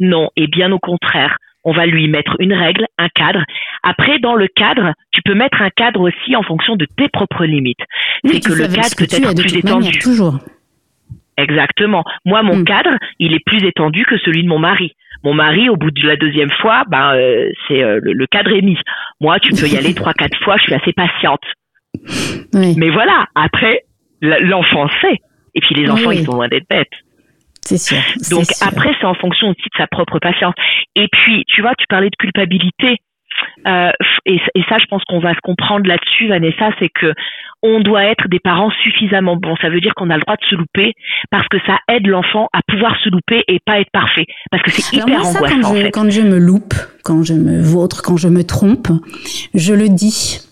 Non, 0.00 0.30
et 0.36 0.46
bien 0.46 0.72
au 0.72 0.78
contraire. 0.78 1.36
On 1.68 1.72
va 1.72 1.84
lui 1.84 2.06
mettre 2.06 2.36
une 2.38 2.52
règle, 2.52 2.86
un 2.96 3.08
cadre. 3.08 3.40
Après, 3.82 4.20
dans 4.20 4.36
le 4.36 4.46
cadre, 4.46 4.92
tu 5.10 5.20
peux 5.24 5.34
mettre 5.34 5.60
un 5.60 5.70
cadre 5.70 6.00
aussi 6.00 6.36
en 6.36 6.44
fonction 6.44 6.76
de 6.76 6.86
tes 6.96 7.08
propres 7.08 7.44
limites. 7.44 7.80
c'est 8.24 8.38
que 8.38 8.52
le 8.52 8.68
cadre 8.68 8.94
peut 8.96 9.04
être 9.10 9.34
plus 9.34 9.56
étendu. 9.56 9.98
toujours. 9.98 10.38
Exactement. 11.36 12.04
Moi, 12.24 12.42
mon 12.42 12.58
hmm. 12.58 12.64
cadre, 12.64 12.96
il 13.18 13.34
est 13.34 13.44
plus 13.44 13.64
étendu 13.64 14.04
que 14.04 14.18
celui 14.18 14.42
de 14.42 14.48
mon 14.48 14.58
mari. 14.58 14.92
Mon 15.24 15.34
mari, 15.34 15.68
au 15.68 15.76
bout 15.76 15.90
de 15.90 16.06
la 16.06 16.16
deuxième 16.16 16.50
fois, 16.50 16.84
ben, 16.88 17.14
euh, 17.14 17.50
c'est 17.66 17.82
euh, 17.82 18.00
le, 18.02 18.26
cadre 18.26 18.52
est 18.52 18.62
mis. 18.62 18.78
Moi, 19.20 19.38
tu 19.40 19.52
peux 19.52 19.68
y 19.68 19.76
aller 19.76 19.94
trois, 19.94 20.14
quatre 20.14 20.38
fois. 20.42 20.56
Je 20.58 20.62
suis 20.64 20.74
assez 20.74 20.92
patiente. 20.92 21.42
Mais 22.54 22.90
voilà. 22.90 23.26
Après, 23.34 23.82
l'enfant 24.22 24.88
sait. 25.00 25.20
Et 25.54 25.60
puis 25.60 25.74
les 25.74 25.90
enfants, 25.90 26.10
ils 26.10 26.24
sont 26.24 26.34
loin 26.34 26.48
d'être 26.48 26.68
bêtes. 26.68 26.88
C'est 27.62 27.78
sûr. 27.78 27.98
Donc 28.30 28.46
après, 28.60 28.94
c'est 29.00 29.06
en 29.06 29.14
fonction 29.14 29.48
aussi 29.48 29.62
de 29.62 29.76
sa 29.76 29.86
propre 29.86 30.18
patience. 30.18 30.54
Et 30.94 31.08
puis, 31.10 31.44
tu 31.48 31.62
vois, 31.62 31.74
tu 31.76 31.86
parlais 31.88 32.10
de 32.10 32.16
culpabilité. 32.16 32.98
Euh, 33.66 33.90
et, 34.26 34.38
ça, 34.68 34.76
je 34.78 34.86
pense 34.86 35.02
qu'on 35.04 35.20
va 35.20 35.34
se 35.34 35.40
comprendre 35.42 35.86
là-dessus, 35.86 36.28
Vanessa, 36.28 36.70
c'est 36.78 36.88
que 36.88 37.12
on 37.62 37.80
doit 37.80 38.04
être 38.04 38.28
des 38.28 38.38
parents 38.38 38.70
suffisamment 38.82 39.36
bons. 39.36 39.56
Ça 39.56 39.70
veut 39.70 39.80
dire 39.80 39.94
qu'on 39.94 40.10
a 40.10 40.14
le 40.16 40.20
droit 40.20 40.36
de 40.36 40.44
se 40.44 40.54
louper 40.54 40.92
parce 41.30 41.48
que 41.48 41.56
ça 41.66 41.78
aide 41.88 42.06
l'enfant 42.06 42.48
à 42.52 42.60
pouvoir 42.68 42.96
se 43.02 43.08
louper 43.08 43.42
et 43.48 43.58
pas 43.64 43.80
être 43.80 43.90
parfait. 43.90 44.26
Parce 44.50 44.62
que 44.62 44.70
c'est 44.70 44.96
hyper 44.96 45.24
angoissant. 45.24 45.60
Quand 45.62 45.74
je, 45.74 45.86
quand 45.88 46.10
je 46.10 46.20
me 46.20 46.38
loupe, 46.38 46.74
quand 47.02 47.24
je 47.24 47.34
me 47.34 47.60
vautre, 47.62 48.02
quand 48.02 48.16
je 48.16 48.28
me 48.28 48.44
trompe, 48.44 48.88
je 49.54 49.72
le 49.72 49.88
dis 49.88 50.45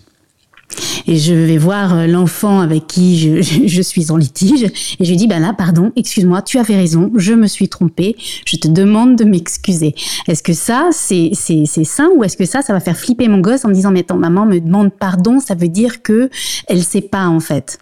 et 1.07 1.17
je 1.17 1.33
vais 1.33 1.57
voir 1.57 1.95
euh, 1.95 2.07
l'enfant 2.07 2.59
avec 2.59 2.87
qui 2.87 3.41
je, 3.67 3.81
suis 3.81 4.11
en 4.11 4.17
litige. 4.17 4.63
Et 4.63 5.05
je 5.05 5.09
lui 5.09 5.17
dis 5.17 5.27
ben 5.27 5.39
là 5.39 5.53
pardon 5.53 5.91
excuse-moi 5.95 6.41
tu 6.41 6.57
avais 6.57 6.75
raison 6.75 7.11
je 7.15 7.33
me 7.33 7.47
suis 7.47 7.69
trompée. 7.69 8.15
Je 8.45 8.57
te 8.57 8.67
demande 8.67 9.15
de 9.15 9.23
m'excuser. 9.23 9.95
Est-ce 10.27 10.43
que 10.43 10.53
ça 10.53 10.89
c'est 10.91 11.31
c'est 11.33 11.65
c'est 11.65 11.83
sain 11.83 12.09
ou 12.15 12.23
est-ce 12.23 12.37
que 12.37 12.45
ça 12.45 12.61
ça 12.61 12.73
va 12.73 12.79
faire 12.79 12.97
flipper 12.97 13.27
mon 13.27 13.39
gosse 13.39 13.65
en 13.65 13.69
me 13.69 13.73
disant 13.73 13.91
mais 13.91 14.01
attends 14.01 14.17
maman 14.17 14.45
me 14.45 14.59
demande 14.59 14.91
pardon 14.93 15.39
ça 15.39 15.55
veut 15.55 15.69
dire 15.69 16.01
que 16.01 16.29
elle 16.67 16.83
sait 16.83 17.01
pas 17.01 17.27
en 17.27 17.39
fait 17.39 17.79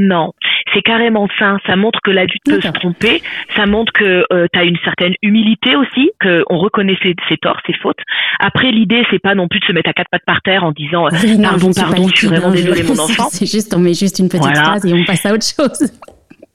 non, 0.00 0.32
c'est 0.72 0.80
carrément 0.80 1.28
ça. 1.38 1.58
Ça 1.66 1.76
montre 1.76 1.98
que 2.02 2.10
l'adulte 2.10 2.42
peut 2.44 2.60
se 2.60 2.68
tromper. 2.68 3.22
Ça 3.54 3.66
montre 3.66 3.92
que 3.92 4.24
euh, 4.32 4.46
tu 4.50 4.58
as 4.58 4.64
une 4.64 4.78
certaine 4.82 5.12
humilité 5.20 5.76
aussi, 5.76 6.10
qu'on 6.22 6.56
reconnaît 6.56 6.96
ses, 7.02 7.36
torts, 7.36 7.60
ses 7.66 7.74
fautes. 7.74 7.98
Après, 8.38 8.70
l'idée, 8.70 9.04
c'est 9.10 9.18
pas 9.18 9.34
non 9.34 9.46
plus 9.46 9.60
de 9.60 9.66
se 9.66 9.72
mettre 9.72 9.90
à 9.90 9.92
quatre 9.92 10.08
pattes 10.10 10.24
par 10.26 10.40
terre 10.40 10.64
en 10.64 10.72
disant 10.72 11.08
pardon, 11.42 11.70
pardon, 11.74 12.08
je 12.08 12.16
suis 12.16 12.26
vraiment 12.28 12.50
désolée, 12.50 12.82
mon 12.82 12.98
enfant. 12.98 13.28
C'est 13.30 13.50
juste, 13.50 13.74
on 13.74 13.78
met 13.78 13.92
juste 13.92 14.18
une 14.18 14.28
petite 14.28 14.56
phrase 14.56 14.86
et 14.86 14.94
on 14.94 15.04
passe 15.04 15.26
à 15.26 15.34
autre 15.34 15.44
chose. 15.44 15.92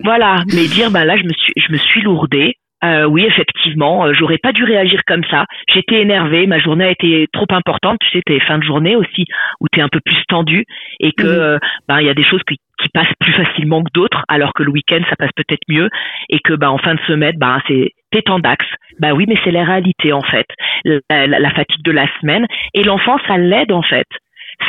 Voilà, 0.03 0.43
mais 0.53 0.67
dire 0.67 0.91
bah 0.91 1.05
là, 1.05 1.15
je 1.15 1.23
me 1.23 1.33
suis, 1.33 1.53
je 1.55 1.71
me 1.71 1.77
suis 1.77 2.01
lourdée. 2.01 2.55
Euh, 2.85 3.05
oui, 3.05 3.25
effectivement, 3.25 4.05
euh, 4.05 4.13
j'aurais 4.13 4.37
pas 4.37 4.51
dû 4.51 4.63
réagir 4.63 5.01
comme 5.07 5.23
ça. 5.29 5.45
J'étais 5.73 6.01
énervée, 6.01 6.45
ma 6.45 6.59
journée 6.59 6.85
a 6.85 6.91
été 6.91 7.27
trop 7.33 7.47
importante. 7.49 7.97
Tu 8.01 8.09
sais, 8.11 8.21
t'es 8.25 8.39
fin 8.39 8.57
de 8.57 8.63
journée 8.63 8.95
aussi, 8.95 9.25
où 9.59 9.67
t'es 9.71 9.81
un 9.81 9.89
peu 9.89 9.99
plus 10.03 10.23
tendu 10.27 10.65
et 10.99 11.11
que 11.11 11.59
ben 11.87 11.99
il 11.99 12.07
y 12.07 12.09
a 12.09 12.13
des 12.13 12.23
choses 12.23 12.41
qui, 12.47 12.57
qui 12.81 12.89
passent 12.89 13.13
plus 13.19 13.33
facilement 13.33 13.83
que 13.83 13.91
d'autres, 13.93 14.23
alors 14.27 14.53
que 14.53 14.63
le 14.63 14.71
week-end 14.71 15.01
ça 15.09 15.15
passe 15.15 15.31
peut-être 15.35 15.63
mieux 15.67 15.89
et 16.29 16.39
que 16.39 16.53
ben 16.53 16.69
en 16.69 16.77
fin 16.77 16.95
de 16.95 16.99
semaine, 17.07 17.35
ben 17.37 17.59
c'est 17.67 17.91
t'es 18.11 18.29
en 18.29 18.39
d'axe. 18.39 18.67
Ben 18.99 19.13
oui, 19.13 19.25
mais 19.27 19.37
c'est 19.43 19.51
la 19.51 19.63
réalité 19.63 20.13
en 20.13 20.21
fait, 20.21 20.47
la, 20.85 21.27
la, 21.27 21.51
fatigue 21.51 21.83
de 21.83 21.91
la 21.91 22.07
semaine 22.19 22.45
et 22.73 22.83
l'enfant 22.83 23.17
ça 23.27 23.37
l'aide 23.37 23.71
en 23.71 23.81
fait, 23.81 24.07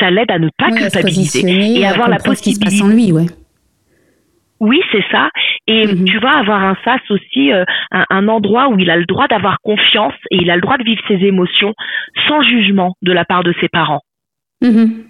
ça 0.01 0.11
l'aide 0.11 0.31
à 0.31 0.39
ne 0.39 0.49
pas 0.59 0.71
culpabiliser 0.71 1.81
et 1.81 1.87
avoir 1.87 2.09
la 2.09 2.19
possibilité. 2.19 2.83
en 2.83 2.89
lui, 2.89 3.13
ouais. 3.13 3.27
Oui, 4.61 4.81
c'est 4.91 5.05
ça. 5.11 5.31
Et 5.67 5.87
mhm. 5.87 6.05
tu 6.05 6.19
vas 6.19 6.39
avoir 6.39 6.63
un 6.63 6.77
sas 6.85 7.01
aussi, 7.11 7.53
euh, 7.53 7.65
un, 7.91 8.29
endroit 8.29 8.69
où 8.69 8.79
il 8.79 8.91
a 8.91 8.97
le 8.97 9.05
droit 9.05 9.29
d'avoir 9.29 9.61
confiance 9.61 10.15
et 10.31 10.37
il 10.37 10.51
a 10.51 10.57
le 10.57 10.63
droit 10.63 10.79
de 10.79 10.85
vivre 10.85 11.03
ses 11.09 11.25
émotions 11.25 11.75
sans 12.27 12.43
jugement 12.43 12.95
de 13.03 13.13
la 13.13 13.25
part 13.25 13.45
de 13.45 13.55
ses 13.61 13.69
parents. 13.69 14.01
Mhm. 14.63 15.05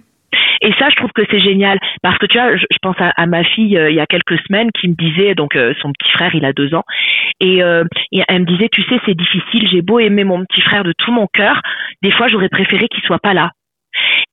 Et 0.61 0.73
ça, 0.73 0.89
je 0.89 0.95
trouve 0.95 1.11
que 1.13 1.21
c'est 1.31 1.39
génial 1.39 1.79
parce 2.01 2.17
que 2.17 2.25
tu 2.25 2.37
vois, 2.37 2.55
je, 2.57 2.65
pense 2.81 2.97
à, 2.99 3.25
ma 3.27 3.43
fille 3.43 3.77
euh, 3.77 3.89
il 3.89 3.95
y 3.95 4.01
a 4.01 4.05
quelques 4.05 4.37
semaines 4.47 4.69
qui 4.71 4.89
me 4.89 4.95
disait, 4.95 5.35
donc 5.35 5.55
euh, 5.55 5.73
son 5.81 5.91
petit 5.93 6.11
frère, 6.11 6.35
il 6.35 6.43
a 6.43 6.51
deux 6.51 6.73
ans, 6.75 6.83
et, 7.39 7.59
et 7.59 8.23
elle 8.27 8.41
me 8.41 8.45
disait, 8.45 8.67
tu 8.69 8.83
sais, 8.83 8.99
c'est 9.05 9.15
difficile, 9.15 9.67
j'ai 9.71 9.81
beau 9.81 9.99
aimer 9.99 10.23
mon 10.23 10.43
petit 10.43 10.61
frère 10.61 10.83
de 10.83 10.93
tout 10.97 11.11
mon 11.11 11.27
cœur, 11.27 11.61
des 12.01 12.11
fois 12.11 12.27
j'aurais 12.27 12.49
préféré 12.49 12.87
qu'il 12.87 13.03
soit 13.03 13.19
pas 13.19 13.33
là. 13.33 13.51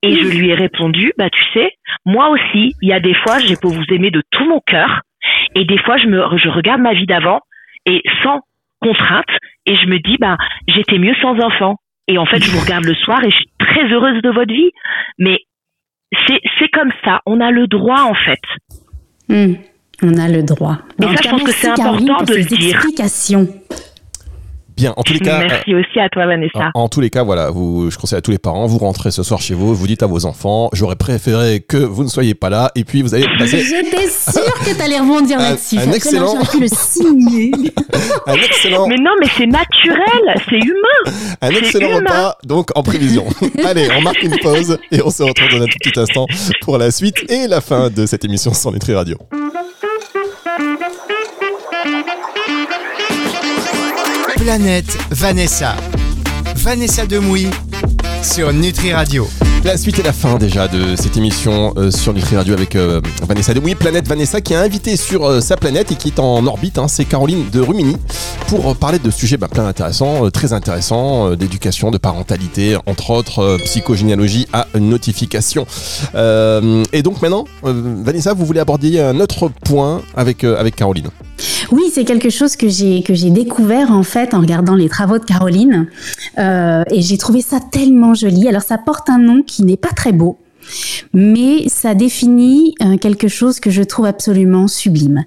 Et 0.05 0.17
je 0.17 0.29
lui 0.29 0.51
ai 0.51 0.55
répondu, 0.55 1.13
bah 1.17 1.31
tu 1.31 1.43
sais, 1.55 1.71
moi 2.05 2.29
aussi, 2.29 2.75
il 2.83 2.89
y 2.89 2.93
a 2.93 3.01
des 3.01 3.15
fois, 3.15 3.39
j'ai 3.39 3.57
pour 3.57 3.73
vous 3.73 3.85
aimer 3.91 4.11
de 4.11 4.23
tout 4.31 4.45
mon 4.47 4.61
cœur, 4.61 5.01
et 5.55 5.65
des 5.65 5.79
fois, 5.79 5.97
je 5.97 6.07
me, 6.07 6.23
je 6.37 6.49
regarde 6.49 6.81
ma 6.81 6.93
vie 6.93 7.07
d'avant 7.07 7.41
et 7.87 8.03
sans 8.23 8.41
contrainte, 8.83 9.31
et 9.67 9.77
je 9.77 9.87
me 9.87 9.99
dis, 9.99 10.17
bah 10.19 10.37
j'étais 10.69 10.99
mieux 10.99 11.15
sans 11.23 11.39
enfant. 11.41 11.77
Et 12.07 12.19
en 12.19 12.27
fait, 12.27 12.43
je 12.43 12.51
vous 12.51 12.61
regarde 12.61 12.85
le 12.85 12.95
soir 12.95 13.25
et 13.25 13.31
je 13.31 13.37
suis 13.37 13.51
très 13.59 13.91
heureuse 13.91 14.21
de 14.21 14.29
votre 14.29 14.53
vie. 14.53 14.71
Mais 15.19 15.39
c'est, 16.27 16.41
c'est 16.59 16.69
comme 16.69 16.93
ça. 17.03 17.21
On 17.25 17.41
a 17.41 17.51
le 17.51 17.67
droit, 17.67 18.03
en 18.03 18.15
fait. 18.15 18.41
Hmm. 19.29 19.55
on 20.03 20.19
a 20.19 20.29
le 20.29 20.43
droit. 20.43 20.81
Et 21.01 21.07
ça, 21.07 21.23
je 21.23 21.29
pense 21.31 21.43
que 21.45 21.53
c'est 21.53 21.69
important 21.69 22.23
de 22.25 22.35
le 22.35 22.45
dire. 22.45 22.79
Bien, 24.77 24.93
en 24.97 25.03
tous 25.03 25.13
les 25.13 25.21
cas. 25.21 25.39
Merci 25.39 25.73
euh, 25.73 25.81
aussi 25.81 26.01
à 26.01 26.09
toi, 26.09 26.27
Vanessa. 26.27 26.71
En, 26.75 26.89
tous 26.89 27.01
les 27.01 27.11
cas, 27.11 27.23
voilà, 27.23 27.51
vous, 27.51 27.91
je 27.91 27.99
conseille 27.99 28.19
à 28.19 28.23
tous 28.23 28.33
les 28.33 28.39
parents, 28.39 28.67
vous 28.67 28.79
rentrez 28.79 29.11
ce 29.13 29.23
soir 29.23 29.41
chez 29.41 29.55
vous, 29.55 29.75
vous 29.75 29.87
dites 29.87 30.03
à 30.03 30.07
vos 30.07 30.27
enfants, 30.27 30.69
j'aurais 30.73 30.97
préféré 30.97 31.61
que 31.61 31.77
vous 31.77 32.03
ne 32.03 32.09
soyez 32.09 32.35
pas 32.35 32.51
là, 32.51 32.73
et 32.75 32.83
puis 32.85 33.03
vous 33.03 33.15
allez 33.15 33.27
passer. 33.39 33.59
J'étais 33.65 34.09
sûre 34.09 34.55
que 34.65 34.77
t'allais 34.77 34.99
rebondir 34.99 35.39
là-dessus. 35.39 35.79
Un, 35.79 35.93
excellent. 35.93 36.35
pu 36.51 36.61
le 36.61 36.69
signer. 36.69 37.53
un 38.27 38.35
excellent. 38.35 38.89
Mais 38.89 38.97
non, 38.97 39.13
mais 39.21 39.29
c'est 39.37 39.47
naturel, 39.47 40.43
c'est 40.49 40.59
humain. 40.59 41.17
Un 41.41 41.51
excellent 41.51 41.97
repas, 41.97 42.37
donc 42.45 42.71
en 42.75 42.83
prévision. 42.83 43.27
allez, 43.65 43.89
on 43.97 44.03
marque 44.03 44.23
une 44.23 44.39
pause 44.39 44.79
et 44.91 45.01
on 45.03 45.11
se 45.11 45.23
retrouve 45.23 45.51
dans 45.51 45.63
un 45.63 45.67
tout 45.67 45.79
petit 45.81 45.99
instant 45.99 46.27
pour 46.63 46.79
la 46.79 46.91
suite 46.91 47.31
et 47.31 47.47
la 47.47 47.61
fin 47.61 47.91
de 47.91 48.07
cette 48.07 48.25
émission 48.25 48.53
sans 48.53 48.73
Nutri 48.73 48.95
Radio. 48.95 49.17
Planète 54.45 54.99
Vanessa. 55.11 55.75
Vanessa 56.57 57.07
Demouy 57.07 57.49
sur 58.21 58.53
Nutri 58.53 58.93
Radio. 58.93 59.27
La 59.65 59.79
suite 59.79 60.01
et 60.01 60.03
la 60.03 60.13
fin 60.13 60.37
déjà 60.37 60.69
de 60.69 60.97
cette 60.97 61.17
émission 61.17 61.73
euh, 61.79 61.91
sur 61.91 62.13
Nutri 62.13 62.37
Radio 62.37 62.53
avec 62.53 62.77
euh, 62.77 63.01
Vanessa 63.27 63.55
Demouy, 63.55 63.75
Planète 63.75 64.07
Vanessa 64.07 64.43
qui 64.43 64.55
a 64.55 64.61
invité 64.61 64.99
sur 64.99 65.25
euh, 65.25 65.41
sa 65.41 65.57
planète 65.57 65.93
et 65.93 65.95
qui 65.95 66.09
est 66.09 66.19
en 66.19 66.47
orbite, 66.47 66.77
hein, 66.77 66.89
c'est 66.89 67.07
Caroline 67.07 67.49
de 67.51 67.61
Rumini, 67.61 67.97
pour 68.49 68.77
parler 68.77 68.99
de 68.99 69.11
sujets 69.11 69.39
bah, 69.39 69.49
plein 69.49 69.67
intéressants, 69.67 70.31
très 70.31 70.53
intéressants, 70.53 71.35
d'éducation, 71.37 71.91
de 71.91 71.97
parentalité, 71.97 72.77
entre 72.85 73.13
autres 73.13 73.57
psychogénéalogie 73.65 74.47
à 74.53 74.67
notification. 74.79 75.67
et 76.15 77.03
donc 77.03 77.23
maintenant, 77.23 77.47
Vanessa, 77.63 78.35
vous 78.35 78.45
voulez 78.45 78.61
aborder 78.61 79.01
un 79.01 79.21
autre 79.21 79.51
point 79.65 80.03
avec 80.15 80.45
Caroline 80.77 81.09
oui, 81.73 81.83
c'est 81.93 82.05
quelque 82.05 82.31
chose 82.31 82.57
que 82.57 82.69
j'ai 82.69 83.03
que 83.03 83.15
j'ai 83.15 83.31
découvert 83.31 83.91
en 83.91 84.03
fait 84.03 84.35
en 84.35 84.41
regardant 84.41 84.75
les 84.75 84.89
travaux 84.89 85.19
de 85.19 85.25
Caroline 85.25 85.89
euh, 86.39 86.83
et 86.91 87.03
j'ai 87.03 87.19
trouvé 87.19 87.41
ça 87.41 87.59
tellement 87.61 88.15
joli. 88.15 88.49
Alors 88.49 88.63
ça 88.63 88.79
porte 88.79 89.09
un 89.11 89.19
nom 89.19 89.43
qui 89.43 89.65
n'est 89.65 89.77
pas 89.77 89.89
très 89.89 90.13
beau, 90.13 90.39
mais 91.13 91.69
ça 91.69 91.95
définit 91.95 92.75
euh, 92.83 92.97
quelque 92.97 93.29
chose 93.29 93.61
que 93.61 93.71
je 93.71 93.83
trouve 93.83 94.07
absolument 94.07 94.69
sublime. 94.69 95.25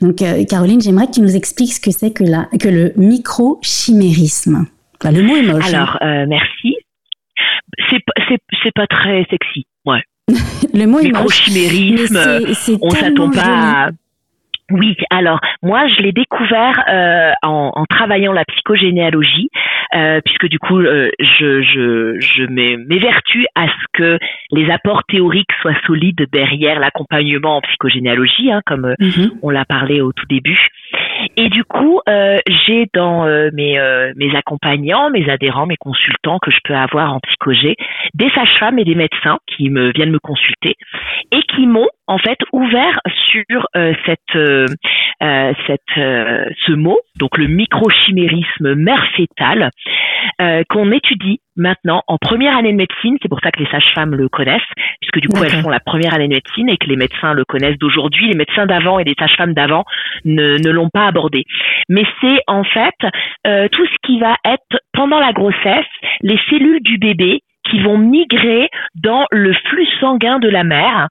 Donc 0.00 0.22
euh, 0.22 0.44
Caroline, 0.44 0.80
j'aimerais 0.80 1.06
que 1.06 1.12
tu 1.12 1.20
nous 1.20 1.36
expliques 1.36 1.74
ce 1.74 1.80
que 1.80 1.90
c'est 1.90 2.12
que 2.12 2.24
la 2.24 2.48
que 2.60 2.68
le 2.68 2.92
microchimérisme. 2.96 4.66
le 5.04 5.22
mot 5.22 5.36
est 5.36 5.42
moche. 5.42 5.64
Hein. 5.66 5.68
Alors 5.68 5.98
merci. 6.28 6.76
C'est 7.90 7.98
c'est 8.62 8.72
pas 8.74 8.86
très 8.86 9.24
sexy, 9.30 9.66
ouais. 9.84 10.02
le 10.74 10.86
mot 10.86 10.98
est 10.98 11.10
moche. 11.10 11.48
Microchimérisme, 11.48 12.18
on 12.82 12.90
s'attend 12.90 13.30
pas. 13.30 13.86
À 13.86 13.90
oui, 14.70 14.96
alors 15.10 15.40
moi 15.62 15.86
je 15.86 16.02
l'ai 16.02 16.12
découvert 16.12 16.82
euh, 16.88 17.32
en, 17.42 17.70
en, 17.74 17.84
travaillant 17.86 18.32
la 18.32 18.44
psychogénéalogie, 18.44 19.48
euh, 19.94 20.20
puisque 20.24 20.48
du 20.48 20.58
coup 20.58 20.78
euh, 20.78 21.10
je, 21.20 21.62
je, 21.62 22.18
je 22.18 22.42
m'évertue 22.44 23.46
à 23.54 23.66
ce 23.68 23.84
que 23.92 24.18
les 24.50 24.68
apports 24.70 25.04
théoriques 25.04 25.52
soient 25.62 25.78
solides 25.86 26.26
derrière 26.32 26.80
l'accompagnement 26.80 27.58
en 27.58 27.60
psychogénéalogie, 27.60 28.50
hein, 28.50 28.60
comme 28.66 28.94
mhm. 28.98 29.30
on 29.42 29.50
l'a 29.50 29.64
parlé 29.64 30.00
au 30.00 30.12
tout 30.12 30.26
début. 30.28 30.68
Et 31.36 31.48
du 31.48 31.64
coup, 31.64 32.00
euh, 32.08 32.38
j'ai 32.66 32.86
dans 32.94 33.26
euh, 33.26 33.50
mes, 33.52 33.78
euh, 33.78 34.12
mes 34.16 34.34
accompagnants, 34.34 35.10
mes 35.10 35.28
adhérents, 35.28 35.66
mes 35.66 35.76
consultants 35.76 36.38
que 36.38 36.50
je 36.50 36.58
peux 36.64 36.74
avoir 36.74 37.12
en 37.12 37.20
psychogé, 37.20 37.76
des 38.14 38.30
sages-femmes 38.30 38.78
et 38.78 38.84
des 38.84 38.94
médecins 38.94 39.38
qui 39.46 39.70
me 39.70 39.92
viennent 39.92 40.10
me 40.10 40.18
consulter 40.18 40.76
et 41.32 41.42
qui 41.54 41.66
m'ont 41.66 41.88
en 42.06 42.18
fait 42.18 42.38
ouvert 42.52 43.00
sur 43.30 43.66
cette, 44.04 44.38
cette 45.66 45.80
ce 45.96 46.72
mot, 46.72 46.98
donc 47.18 47.36
le 47.36 47.48
microchimérisme 47.48 48.74
mère 48.74 49.04
fétale, 49.16 49.70
qu'on 50.68 50.92
étudie 50.92 51.40
maintenant 51.56 52.02
en 52.06 52.18
première 52.18 52.56
année 52.56 52.72
de 52.72 52.76
médecine. 52.76 53.16
C'est 53.22 53.28
pour 53.28 53.40
ça 53.40 53.50
que 53.50 53.60
les 53.60 53.70
sages-femmes 53.70 54.14
le 54.14 54.28
connaissent, 54.28 54.60
puisque 55.00 55.20
du 55.20 55.28
coup 55.28 55.42
elles 55.42 55.62
font 55.62 55.70
la 55.70 55.80
première 55.80 56.14
année 56.14 56.28
de 56.28 56.34
médecine 56.34 56.68
et 56.68 56.76
que 56.76 56.86
les 56.86 56.96
médecins 56.96 57.32
le 57.32 57.44
connaissent 57.44 57.78
d'aujourd'hui. 57.78 58.28
Les 58.28 58.36
médecins 58.36 58.66
d'avant 58.66 58.98
et 58.98 59.04
les 59.04 59.14
sages-femmes 59.18 59.54
d'avant 59.54 59.84
ne, 60.24 60.58
ne 60.58 60.70
l'ont 60.70 60.90
pas 60.90 61.06
abordé. 61.06 61.44
Mais 61.88 62.04
c'est 62.20 62.40
en 62.46 62.64
fait 62.64 62.94
euh, 63.46 63.68
tout 63.70 63.86
ce 63.86 63.96
qui 64.06 64.18
va 64.20 64.36
être 64.44 64.80
pendant 64.92 65.20
la 65.20 65.32
grossesse, 65.32 65.86
les 66.20 66.38
cellules 66.50 66.82
du 66.82 66.98
bébé 66.98 67.40
qui 67.70 67.80
vont 67.80 67.98
migrer 67.98 68.68
dans 68.94 69.26
le 69.32 69.52
flux 69.52 69.88
sanguin 70.00 70.38
de 70.38 70.48
la 70.48 70.64
mère 70.64 71.08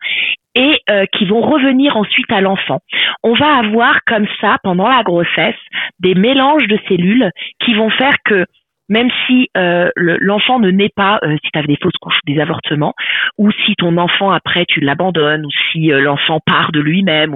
et 0.55 0.79
euh, 0.89 1.05
qui 1.11 1.25
vont 1.25 1.41
revenir 1.41 1.97
ensuite 1.97 2.31
à 2.31 2.39
l'enfant. 2.39 2.79
On 3.23 3.33
va 3.33 3.57
avoir 3.57 3.99
comme 4.05 4.27
ça 4.39 4.57
pendant 4.63 4.87
la 4.87 5.03
grossesse 5.03 5.59
des 5.99 6.15
mélanges 6.15 6.67
de 6.67 6.79
cellules 6.87 7.29
qui 7.59 7.73
vont 7.73 7.89
faire 7.89 8.15
que 8.23 8.45
même 8.89 9.09
si 9.25 9.49
euh, 9.57 9.89
l'enfant 9.95 10.59
ne 10.59 10.69
naît 10.69 10.91
pas, 10.95 11.19
euh, 11.23 11.35
si 11.43 11.51
tu 11.51 11.59
as 11.59 11.63
des 11.63 11.77
fausses 11.81 11.97
couches 12.01 12.19
des 12.25 12.39
avortements, 12.39 12.93
ou 13.37 13.51
si 13.51 13.75
ton 13.77 13.97
enfant 13.97 14.31
après 14.31 14.65
tu 14.67 14.79
l'abandonnes, 14.79 15.45
ou 15.45 15.51
si 15.71 15.91
euh, 15.91 16.01
l'enfant 16.01 16.39
part 16.45 16.71
de 16.71 16.79
lui-même, 16.79 17.35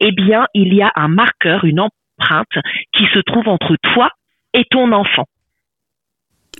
eh 0.00 0.12
bien 0.12 0.46
il 0.54 0.74
y 0.74 0.82
a 0.82 0.92
un 0.96 1.08
marqueur, 1.08 1.64
une 1.64 1.80
empreinte 1.80 2.58
qui 2.92 3.06
se 3.14 3.20
trouve 3.20 3.48
entre 3.48 3.76
toi 3.82 4.10
et 4.54 4.64
ton 4.70 4.92
enfant. 4.92 5.24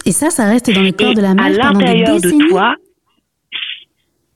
Et 0.06 0.12
ça, 0.12 0.30
ça 0.30 0.46
reste 0.46 0.74
dans 0.74 0.82
le 0.82 0.92
corps 0.92 1.14
de 1.14 1.20
la 1.20 1.34
mère 1.34 1.58
pendant 1.60 1.80
des 1.80 2.04
décennies. 2.04 2.38
de 2.38 2.48
toi, 2.48 2.76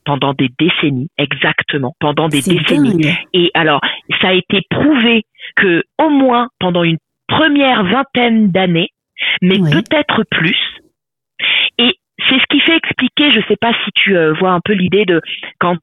pendant 0.04 0.34
des 0.34 0.50
décennies, 0.58 1.08
exactement, 1.16 1.94
pendant 2.00 2.28
des 2.28 2.42
décennies. 2.42 3.06
Et 3.32 3.50
alors, 3.54 3.80
ça 4.20 4.28
a 4.28 4.32
été 4.34 4.60
prouvé 4.68 5.22
que 5.56 5.82
au 5.98 6.10
moins 6.10 6.48
pendant 6.58 6.82
une 6.82 6.98
première 7.26 7.84
vingtaine 7.84 8.50
d'années, 8.50 8.90
mais 9.42 9.58
peut-être 9.58 10.24
plus. 10.30 10.58
Et 11.78 11.94
c'est 12.28 12.38
ce 12.38 12.46
qui 12.50 12.60
fait 12.60 12.76
expliquer, 12.76 13.32
je 13.32 13.38
ne 13.38 13.44
sais 13.44 13.56
pas 13.56 13.72
si 13.84 13.90
tu 13.94 14.16
euh, 14.16 14.32
vois 14.34 14.52
un 14.52 14.60
peu 14.60 14.72
l'idée 14.72 15.04
de 15.04 15.20
quand 15.58 15.76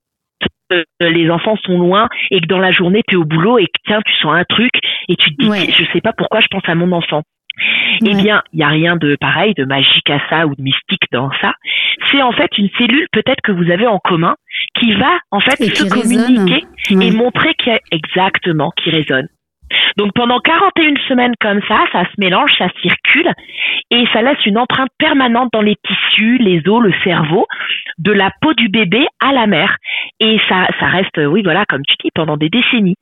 euh, 0.71 0.83
les 1.01 1.29
enfants 1.29 1.57
sont 1.65 1.77
loin 1.77 2.07
et 2.31 2.39
que 2.39 2.47
dans 2.47 2.59
la 2.59 2.71
journée 2.71 3.03
tu 3.07 3.15
es 3.15 3.17
au 3.17 3.25
boulot 3.25 3.57
et 3.57 3.65
que 3.65 3.81
tiens 3.85 4.01
tu 4.05 4.13
sens 4.21 4.33
un 4.33 4.45
truc 4.45 4.71
et 5.09 5.15
tu 5.15 5.35
te 5.35 5.43
dis 5.43 5.71
je 5.71 5.83
sais 5.91 6.01
pas 6.01 6.13
pourquoi 6.13 6.39
je 6.39 6.47
pense 6.47 6.63
à 6.65 6.75
mon 6.75 6.91
enfant. 6.91 7.23
Eh 8.03 8.15
bien, 8.15 8.41
il 8.53 8.57
n'y 8.57 8.63
a 8.63 8.69
rien 8.69 8.95
de 8.95 9.17
pareil, 9.19 9.53
de 9.53 9.65
magique 9.65 10.09
à 10.09 10.19
ça 10.29 10.47
ou 10.47 10.55
de 10.55 10.61
mystique 10.61 11.03
dans 11.11 11.29
ça. 11.41 11.53
C'est 12.09 12.21
en 12.21 12.31
fait 12.31 12.49
une 12.57 12.69
cellule 12.77 13.07
peut-être 13.11 13.41
que 13.43 13.51
vous 13.51 13.69
avez 13.69 13.87
en 13.87 13.99
commun 13.99 14.35
qui 14.79 14.93
va 14.93 15.19
en 15.31 15.39
fait 15.41 15.61
se 15.63 15.89
communiquer 15.89 16.65
et 16.89 17.11
montrer 17.11 17.53
qu'il 17.55 17.73
y 17.73 17.75
a 17.75 17.79
exactement 17.91 18.71
qui 18.77 18.89
résonne. 18.89 19.27
Donc 19.97 20.13
pendant 20.13 20.39
41 20.39 20.95
semaines 21.07 21.33
comme 21.39 21.61
ça, 21.67 21.79
ça 21.91 22.03
se 22.03 22.19
mélange, 22.19 22.51
ça 22.57 22.67
circule 22.81 23.31
et 23.89 24.05
ça 24.13 24.21
laisse 24.21 24.45
une 24.45 24.57
empreinte 24.57 24.89
permanente 24.97 25.49
dans 25.53 25.61
les 25.61 25.75
tissus, 25.75 26.37
les 26.37 26.67
os, 26.67 26.81
le 26.81 26.93
cerveau, 27.03 27.45
de 27.97 28.11
la 28.11 28.31
peau 28.41 28.53
du 28.53 28.69
bébé 28.69 29.05
à 29.19 29.31
la 29.33 29.47
mère. 29.47 29.77
Et 30.19 30.39
ça, 30.47 30.67
ça 30.79 30.87
reste, 30.87 31.17
oui, 31.17 31.41
voilà, 31.43 31.65
comme 31.65 31.83
tu 31.87 31.95
dis, 32.03 32.09
pendant 32.13 32.37
des 32.37 32.49
décennies. 32.49 32.95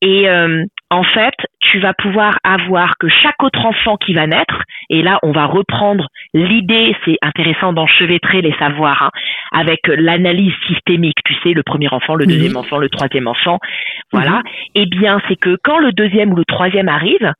Et 0.00 0.28
euh, 0.28 0.64
en 0.90 1.04
fait, 1.04 1.34
tu 1.60 1.78
vas 1.78 1.94
pouvoir 1.94 2.34
avoir 2.42 2.98
que 2.98 3.08
chaque 3.08 3.40
autre 3.42 3.64
enfant 3.64 3.96
qui 3.96 4.14
va 4.14 4.26
naître, 4.26 4.62
et 4.90 5.00
là, 5.00 5.18
on 5.22 5.30
va 5.30 5.46
reprendre 5.46 6.08
l'idée, 6.34 6.94
c'est 7.04 7.16
intéressant 7.22 7.72
d'enchevêtrer 7.72 8.42
les 8.42 8.54
savoirs, 8.58 9.02
hein, 9.02 9.10
avec 9.52 9.80
l'analyse 9.86 10.52
systémique, 10.66 11.18
tu 11.24 11.34
sais, 11.42 11.52
le 11.52 11.62
premier 11.62 11.88
enfant, 11.92 12.14
le 12.14 12.26
deuxième 12.26 12.56
enfant, 12.56 12.78
le 12.78 12.88
troisième 12.88 13.28
enfant, 13.28 13.58
voilà. 14.12 14.30
Mhm. 14.30 14.42
Eh 14.74 14.86
bien, 14.86 15.20
c'est 15.28 15.36
que 15.36 15.56
quand 15.62 15.78
le 15.78 15.92
deuxième 15.92 16.31
le 16.36 16.44
troisième 16.44 16.88
arrive, 16.88 17.32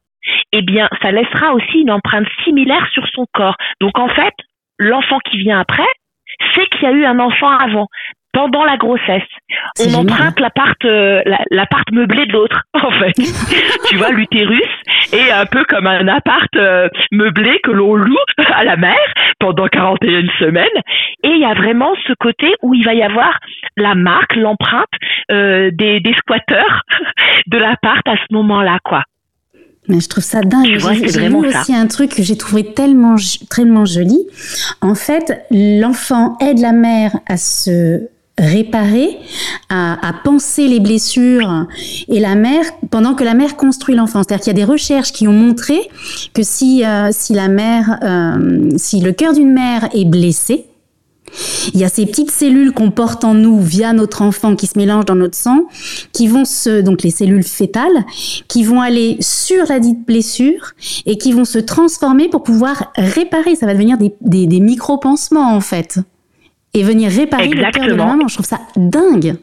eh 0.52 0.62
bien, 0.62 0.88
ça 1.00 1.10
laissera 1.10 1.54
aussi 1.54 1.80
une 1.80 1.90
empreinte 1.90 2.26
similaire 2.44 2.86
sur 2.92 3.06
son 3.08 3.26
corps. 3.32 3.56
Donc, 3.80 3.98
en 3.98 4.08
fait, 4.08 4.34
l'enfant 4.78 5.18
qui 5.20 5.38
vient 5.38 5.58
après, 5.60 5.88
c'est 6.54 6.66
qu'il 6.68 6.82
y 6.82 6.86
a 6.86 6.92
eu 6.92 7.04
un 7.04 7.18
enfant 7.18 7.50
avant 7.50 7.88
pendant 8.32 8.64
la 8.64 8.76
grossesse. 8.76 9.28
On 9.80 9.94
emprunte 9.94 10.40
l'appart 10.40 10.84
euh, 10.84 11.22
l'appart 11.50 11.90
meublé 11.92 12.26
de 12.26 12.32
l'autre 12.32 12.62
en 12.74 12.90
fait. 12.90 13.12
tu 13.88 13.96
vois 13.96 14.10
l'utérus 14.10 14.68
est 15.12 15.30
un 15.30 15.46
peu 15.46 15.64
comme 15.64 15.86
un 15.86 16.08
appart 16.08 16.48
euh, 16.56 16.88
meublé 17.10 17.60
que 17.62 17.70
l'on 17.70 17.94
loue 17.94 18.16
à 18.54 18.64
la 18.64 18.76
mère 18.76 18.96
pendant 19.38 19.66
41 19.68 20.28
semaines 20.38 20.66
et 21.22 21.28
il 21.28 21.40
y 21.40 21.44
a 21.44 21.54
vraiment 21.54 21.92
ce 22.06 22.12
côté 22.14 22.54
où 22.62 22.74
il 22.74 22.84
va 22.84 22.94
y 22.94 23.02
avoir 23.02 23.38
la 23.76 23.94
marque, 23.94 24.36
l'empreinte 24.36 24.86
euh, 25.30 25.70
des, 25.72 26.00
des 26.00 26.14
squatteurs 26.14 26.82
de 27.46 27.58
l'appart 27.58 28.06
à 28.08 28.16
ce 28.16 28.34
moment-là 28.34 28.78
quoi. 28.82 29.02
Mais 29.88 30.00
je 30.00 30.08
trouve 30.08 30.22
ça 30.22 30.42
dingue. 30.42 30.78
J'ai 30.78 31.28
lu 31.28 31.34
aussi 31.34 31.74
un 31.74 31.86
truc 31.86 32.14
que 32.14 32.22
j'ai 32.22 32.36
trouvé 32.36 32.72
tellement, 32.72 33.16
tellement 33.50 33.84
joli. 33.84 34.18
En 34.80 34.94
fait, 34.94 35.44
l'enfant 35.50 36.36
aide 36.40 36.60
la 36.60 36.72
mère 36.72 37.16
à 37.26 37.36
se 37.36 38.08
réparer, 38.38 39.18
à, 39.68 40.08
à, 40.08 40.12
penser 40.12 40.66
les 40.66 40.80
blessures 40.80 41.66
et 42.08 42.18
la 42.18 42.34
mère 42.34 42.64
pendant 42.90 43.14
que 43.14 43.24
la 43.24 43.34
mère 43.34 43.56
construit 43.56 43.94
l'enfant. 43.94 44.22
C'est-à-dire 44.22 44.44
qu'il 44.44 44.56
y 44.58 44.62
a 44.62 44.66
des 44.66 44.70
recherches 44.70 45.12
qui 45.12 45.28
ont 45.28 45.32
montré 45.32 45.78
que 46.32 46.42
si 46.42 46.84
euh, 46.84 47.10
si 47.12 47.34
la 47.34 47.48
mère, 47.48 47.98
euh, 48.02 48.70
si 48.76 49.00
le 49.00 49.12
cœur 49.12 49.34
d'une 49.34 49.52
mère 49.52 49.88
est 49.94 50.06
blessé, 50.06 50.66
il 51.72 51.80
y 51.80 51.84
a 51.84 51.88
ces 51.88 52.04
petites 52.06 52.30
cellules 52.30 52.72
qu'on 52.72 52.90
porte 52.90 53.24
en 53.24 53.34
nous 53.34 53.60
via 53.60 53.92
notre 53.92 54.22
enfant 54.22 54.54
qui 54.54 54.66
se 54.66 54.78
mélangent 54.78 55.06
dans 55.06 55.14
notre 55.14 55.36
sang, 55.36 55.64
qui 56.12 56.26
vont 56.26 56.44
se, 56.44 56.80
donc 56.82 57.02
les 57.02 57.10
cellules 57.10 57.42
fétales, 57.42 58.04
qui 58.48 58.64
vont 58.64 58.80
aller 58.80 59.16
sur 59.20 59.64
la 59.66 59.80
dite 59.80 60.04
blessure 60.06 60.72
et 61.06 61.16
qui 61.16 61.32
vont 61.32 61.46
se 61.46 61.58
transformer 61.58 62.28
pour 62.28 62.42
pouvoir 62.42 62.92
réparer. 62.96 63.56
Ça 63.56 63.66
va 63.66 63.72
devenir 63.72 63.98
des, 63.98 64.14
des, 64.20 64.46
des 64.46 64.60
micro-pansements 64.60 65.54
en 65.54 65.60
fait 65.60 66.00
et 66.74 66.82
venir 66.82 67.10
réparer 67.10 67.48
le 67.48 67.70
cœur 67.70 67.84
de 67.84 67.94
la 67.94 68.06
maman. 68.06 68.28
Je 68.28 68.34
trouve 68.34 68.46
ça 68.46 68.60
dingue. 68.76 69.36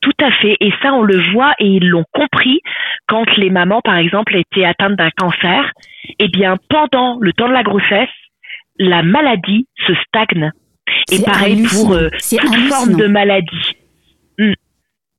Tout 0.00 0.24
à 0.24 0.30
fait. 0.40 0.56
Et 0.60 0.70
ça, 0.82 0.94
on 0.94 1.02
le 1.02 1.20
voit 1.32 1.52
et 1.58 1.66
ils 1.66 1.88
l'ont 1.88 2.04
compris 2.12 2.60
quand 3.06 3.26
les 3.36 3.50
mamans, 3.50 3.80
par 3.82 3.96
exemple, 3.96 4.34
étaient 4.36 4.64
atteintes 4.64 4.96
d'un 4.96 5.10
cancer. 5.16 5.72
Eh 6.18 6.28
bien, 6.28 6.56
pendant 6.68 7.18
le 7.20 7.32
temps 7.32 7.48
de 7.48 7.52
la 7.52 7.62
grossesse, 7.62 8.08
la 8.78 9.02
maladie 9.02 9.66
se 9.86 9.92
stagne. 10.06 10.52
Et 11.12 11.22
pareil 11.22 11.62
pour 11.62 11.92
euh, 11.92 12.08
toute 12.10 12.56
forme 12.68 12.96
de 12.96 13.06
maladie. 13.06 13.76
Hmm. 14.38 14.54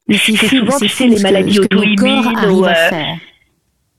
C'est 0.09 0.35
souvent, 0.35 0.77
tu 0.79 0.87
sais, 0.87 1.07
les 1.07 1.21
maladies 1.21 1.59
auto-immunes. 1.59 2.33
Euh, 2.43 3.15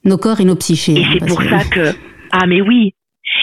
nos 0.05 0.19
corps 0.19 0.41
et 0.41 0.45
nos 0.45 0.57
psychés. 0.57 1.01
Et 1.01 1.05
hein, 1.05 1.11
c'est 1.13 1.27
pour 1.27 1.43
ça 1.43 1.65
que... 1.71 1.95
Ah 2.33 2.47
mais 2.47 2.61
oui, 2.61 2.95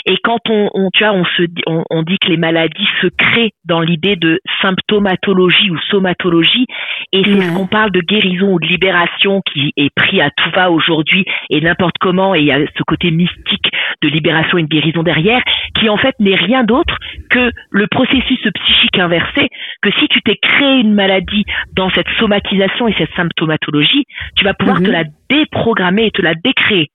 et 0.10 0.18
quand 0.24 0.40
on, 0.50 0.72
on 0.74 0.90
tu 0.92 1.04
vois, 1.04 1.14
on 1.14 1.24
se 1.24 1.44
on, 1.68 1.84
on, 1.92 2.02
dit 2.02 2.18
que 2.18 2.30
les 2.30 2.38
maladies 2.38 2.88
se 3.00 3.08
créent 3.16 3.52
dans 3.66 3.80
l'idée 3.80 4.16
de 4.16 4.40
symptomatologie 4.60 5.70
ou 5.70 5.78
somatologie, 5.92 6.66
et 7.14 7.24
c'est 7.24 7.42
ce 7.42 7.54
qu'on 7.54 7.68
parle 7.68 7.92
de 7.92 8.02
guérison 8.02 8.54
ou 8.54 8.60
de 8.60 8.66
libération 8.66 9.42
qui 9.42 9.72
est 9.78 9.94
pris 9.94 10.20
à 10.20 10.32
tout 10.32 10.50
va 10.56 10.72
aujourd'hui 10.72 11.26
et 11.52 11.62
n'importe 11.62 11.98
comment, 12.00 12.34
et 12.34 12.40
il 12.40 12.46
y 12.46 12.52
a 12.52 12.58
ce 12.58 12.84
côté 12.88 13.12
mystique 13.12 13.70
de 14.02 14.08
libération 14.10 14.58
et 14.58 14.64
de 14.64 14.68
guérison 14.68 15.04
derrière, 15.04 15.44
qui 15.76 15.90
en 15.90 15.98
fait 15.98 16.16
n'est 16.20 16.36
rien 16.36 16.64
d'autre 16.64 16.98
que 17.30 17.52
le 17.70 17.86
processus 17.86 18.40
psychique 18.40 18.98
inversé, 18.98 19.48
que 19.84 19.92
si 20.00 20.08
tu 20.08 20.24
t'es 20.24 20.38
créé 20.42 20.80
une 20.80 20.96
maladie 20.96 21.46
dans 21.74 21.92
cette 21.92 22.10
somatisation 22.18 22.88
et 22.88 22.96
cette 22.98 23.14
symptomatologie, 23.16 24.06
tu 24.36 24.44
vas 24.44 24.56
pouvoir 24.56 24.80
te 24.80 24.88
mhm. 24.88 24.92
la 24.92 25.04
déprogrammer 25.30 26.08
et 26.08 26.12
te 26.12 26.24
la 26.24 26.34
décréer. 26.34 26.90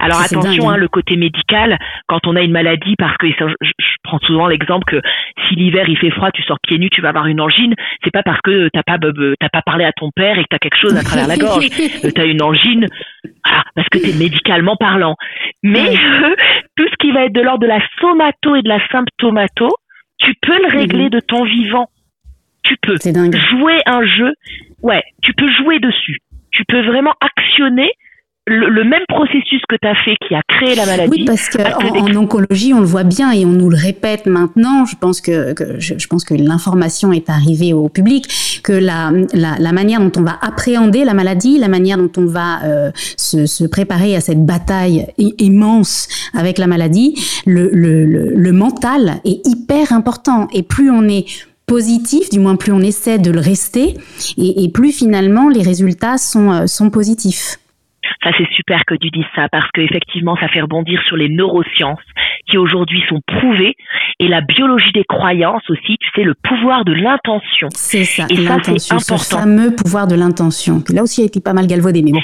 Alors 0.00 0.20
attention, 0.20 0.70
hein, 0.70 0.76
le 0.76 0.88
côté 0.88 1.16
médical, 1.16 1.78
quand 2.06 2.26
on 2.26 2.36
a 2.36 2.42
une 2.42 2.52
maladie, 2.52 2.94
parce 2.96 3.16
que 3.16 3.28
je, 3.28 3.44
prends 4.02 4.18
souvent 4.20 4.46
l'exemple 4.46 4.84
que 4.84 5.00
si 5.46 5.54
l'hiver 5.54 5.88
il 5.88 5.96
fait 5.98 6.10
froid, 6.10 6.30
tu 6.30 6.42
sors 6.42 6.58
pieds 6.60 6.78
nus, 6.78 6.90
tu 6.90 7.00
vas 7.00 7.10
avoir 7.10 7.26
une 7.26 7.40
angine. 7.40 7.74
C'est 8.02 8.10
pas 8.10 8.22
parce 8.22 8.40
que 8.40 8.68
t'as 8.72 8.82
pas 8.82 8.98
t'as 8.98 9.48
pas 9.48 9.62
parlé 9.62 9.84
à 9.84 9.92
ton 9.92 10.10
père 10.10 10.38
et 10.38 10.42
que 10.42 10.48
t'as 10.50 10.58
quelque 10.58 10.78
chose 10.80 10.96
à 10.96 11.02
travers 11.02 11.26
la 11.26 11.36
gorge. 11.38 11.68
t'as 12.14 12.26
une 12.26 12.42
angine, 12.42 12.86
voilà, 13.44 13.64
parce 13.74 13.88
que 13.88 13.98
t'es 13.98 14.16
médicalement 14.18 14.76
parlant. 14.76 15.16
Mais 15.62 15.94
tout 16.76 16.88
ce 16.88 16.96
qui 16.98 17.12
va 17.12 17.26
être 17.26 17.32
de 17.32 17.40
l'ordre 17.40 17.60
de 17.60 17.66
la 17.66 17.80
somato 18.00 18.56
et 18.56 18.62
de 18.62 18.68
la 18.68 18.80
symptomato, 18.88 19.68
tu 20.18 20.34
peux 20.40 20.60
le 20.62 20.78
régler 20.78 21.04
mhm. 21.04 21.10
de 21.10 21.20
ton 21.20 21.44
vivant. 21.44 21.88
Tu 22.62 22.76
peux 22.82 22.96
jouer 23.50 23.80
un 23.86 24.04
jeu. 24.04 24.34
Ouais, 24.82 25.02
tu 25.22 25.32
peux 25.32 25.50
jouer 25.52 25.78
dessus. 25.78 26.18
Tu 26.52 26.64
peux 26.64 26.82
vraiment 26.82 27.14
actionner 27.20 27.90
le, 28.50 28.84
même 28.84 29.02
processus 29.08 29.62
que 29.68 29.76
tu 29.80 29.88
as 29.88 29.94
fait 29.94 30.16
qui 30.26 30.34
a 30.34 30.42
créé 30.48 30.74
la 30.74 30.86
maladie. 30.86 31.10
Oui, 31.10 31.24
parce 31.24 31.48
qu'en 31.48 31.96
en, 31.96 32.16
oncologie, 32.16 32.74
on 32.74 32.80
le 32.80 32.86
voit 32.86 33.04
bien 33.04 33.32
et 33.32 33.44
on 33.44 33.50
nous 33.50 33.70
le 33.70 33.76
répète 33.76 34.26
maintenant. 34.26 34.84
Je 34.84 34.96
pense 34.96 35.20
que, 35.20 35.54
je, 35.78 36.06
pense 36.06 36.24
que 36.24 36.34
l'information 36.34 37.12
est 37.12 37.30
arrivée 37.30 37.72
au 37.72 37.88
public, 37.88 38.26
que 38.62 38.72
la, 38.72 39.12
la, 39.32 39.72
manière 39.72 40.00
dont 40.00 40.12
on 40.16 40.22
va 40.22 40.38
appréhender 40.42 41.04
la 41.04 41.14
maladie, 41.14 41.58
la 41.58 41.68
manière 41.68 41.98
dont 41.98 42.10
on 42.16 42.26
va 42.26 42.62
euh, 42.64 42.90
se, 43.16 43.46
se, 43.46 43.64
préparer 43.64 44.16
à 44.16 44.20
cette 44.20 44.44
bataille 44.44 45.06
immense 45.18 46.08
avec 46.34 46.58
la 46.58 46.66
maladie, 46.66 47.14
le, 47.46 47.70
le, 47.72 48.04
le 48.04 48.52
mental 48.52 49.20
est 49.24 49.46
hyper 49.46 49.92
important. 49.92 50.48
Et 50.52 50.62
plus 50.62 50.90
on 50.90 51.08
est 51.08 51.26
positif, 51.66 52.30
du 52.30 52.40
moins 52.40 52.56
plus 52.56 52.72
on 52.72 52.80
essaie 52.80 53.18
de 53.20 53.30
le 53.30 53.38
rester, 53.38 53.94
et, 54.36 54.68
plus 54.74 54.90
finalement 54.90 55.48
les 55.48 55.62
résultats 55.62 56.18
sont, 56.18 56.50
euh, 56.50 56.66
sont 56.66 56.90
positifs. 56.90 57.60
Ça, 58.22 58.30
c'est 58.36 58.48
super 58.52 58.84
que 58.84 58.94
tu 58.94 59.10
dises 59.10 59.24
ça 59.34 59.48
parce 59.50 59.70
qu'effectivement, 59.72 60.36
ça 60.36 60.48
fait 60.48 60.60
rebondir 60.60 61.00
sur 61.06 61.16
les 61.16 61.28
neurosciences 61.28 62.00
qui 62.48 62.58
aujourd'hui 62.58 63.02
sont 63.08 63.20
prouvées 63.26 63.76
et 64.18 64.28
la 64.28 64.40
biologie 64.40 64.92
des 64.92 65.04
croyances 65.04 65.68
aussi, 65.70 65.96
tu 65.98 66.08
sais, 66.14 66.22
le 66.22 66.34
pouvoir 66.34 66.84
de 66.84 66.92
l'intention. 66.92 67.68
C'est 67.74 68.04
ça, 68.04 68.26
et 68.28 68.36
l'intention, 68.36 68.98
ce 68.98 69.16
fameux 69.16 69.74
pouvoir 69.74 70.06
de 70.06 70.14
l'intention. 70.14 70.82
Là 70.92 71.02
aussi, 71.02 71.20
il 71.20 71.24
a 71.24 71.26
été 71.26 71.40
pas 71.40 71.52
mal 71.52 71.66
galvaudé, 71.66 72.02
mais 72.02 72.12
bon, 72.12 72.22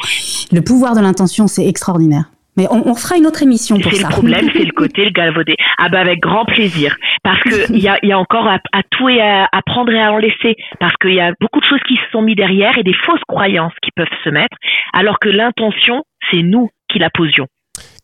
le 0.52 0.60
pouvoir 0.60 0.94
de 0.94 1.00
l'intention, 1.00 1.46
c'est 1.46 1.66
extraordinaire. 1.66 2.24
Mais 2.56 2.66
on, 2.70 2.94
fera 2.94 3.18
une 3.18 3.26
autre 3.26 3.42
émission 3.42 3.78
pour 3.78 3.92
ça. 3.92 3.98
C'est 3.98 4.02
le 4.04 4.08
problème, 4.08 4.48
c'est 4.54 4.64
le 4.64 4.72
côté 4.76 5.04
le 5.04 5.10
galvaudé. 5.10 5.56
Ah 5.76 5.90
bah 5.90 6.00
avec 6.00 6.20
grand 6.20 6.46
plaisir, 6.46 6.96
parce 7.26 7.42
que 7.42 7.72
il 7.72 7.82
y 7.82 7.88
a, 7.88 7.98
y 8.04 8.12
a, 8.12 8.18
encore 8.18 8.46
à, 8.46 8.60
tout 8.88 9.08
et 9.08 9.20
à, 9.20 9.48
à, 9.50 9.62
prendre 9.62 9.90
et 9.92 10.00
à 10.00 10.12
en 10.12 10.18
laisser, 10.18 10.54
parce 10.78 10.94
qu'il 10.96 11.14
y 11.14 11.20
a 11.20 11.32
beaucoup 11.40 11.58
de 11.58 11.64
choses 11.64 11.80
qui 11.88 11.96
se 11.96 12.10
sont 12.12 12.22
mises 12.22 12.36
derrière 12.36 12.78
et 12.78 12.84
des 12.84 12.94
fausses 12.94 13.24
croyances 13.26 13.72
qui 13.82 13.90
peuvent 13.96 14.06
se 14.22 14.30
mettre, 14.30 14.56
alors 14.92 15.18
que 15.18 15.28
l'intention, 15.28 16.04
c'est 16.30 16.42
nous 16.42 16.70
qui 16.88 17.00
la 17.00 17.10
posions. 17.10 17.48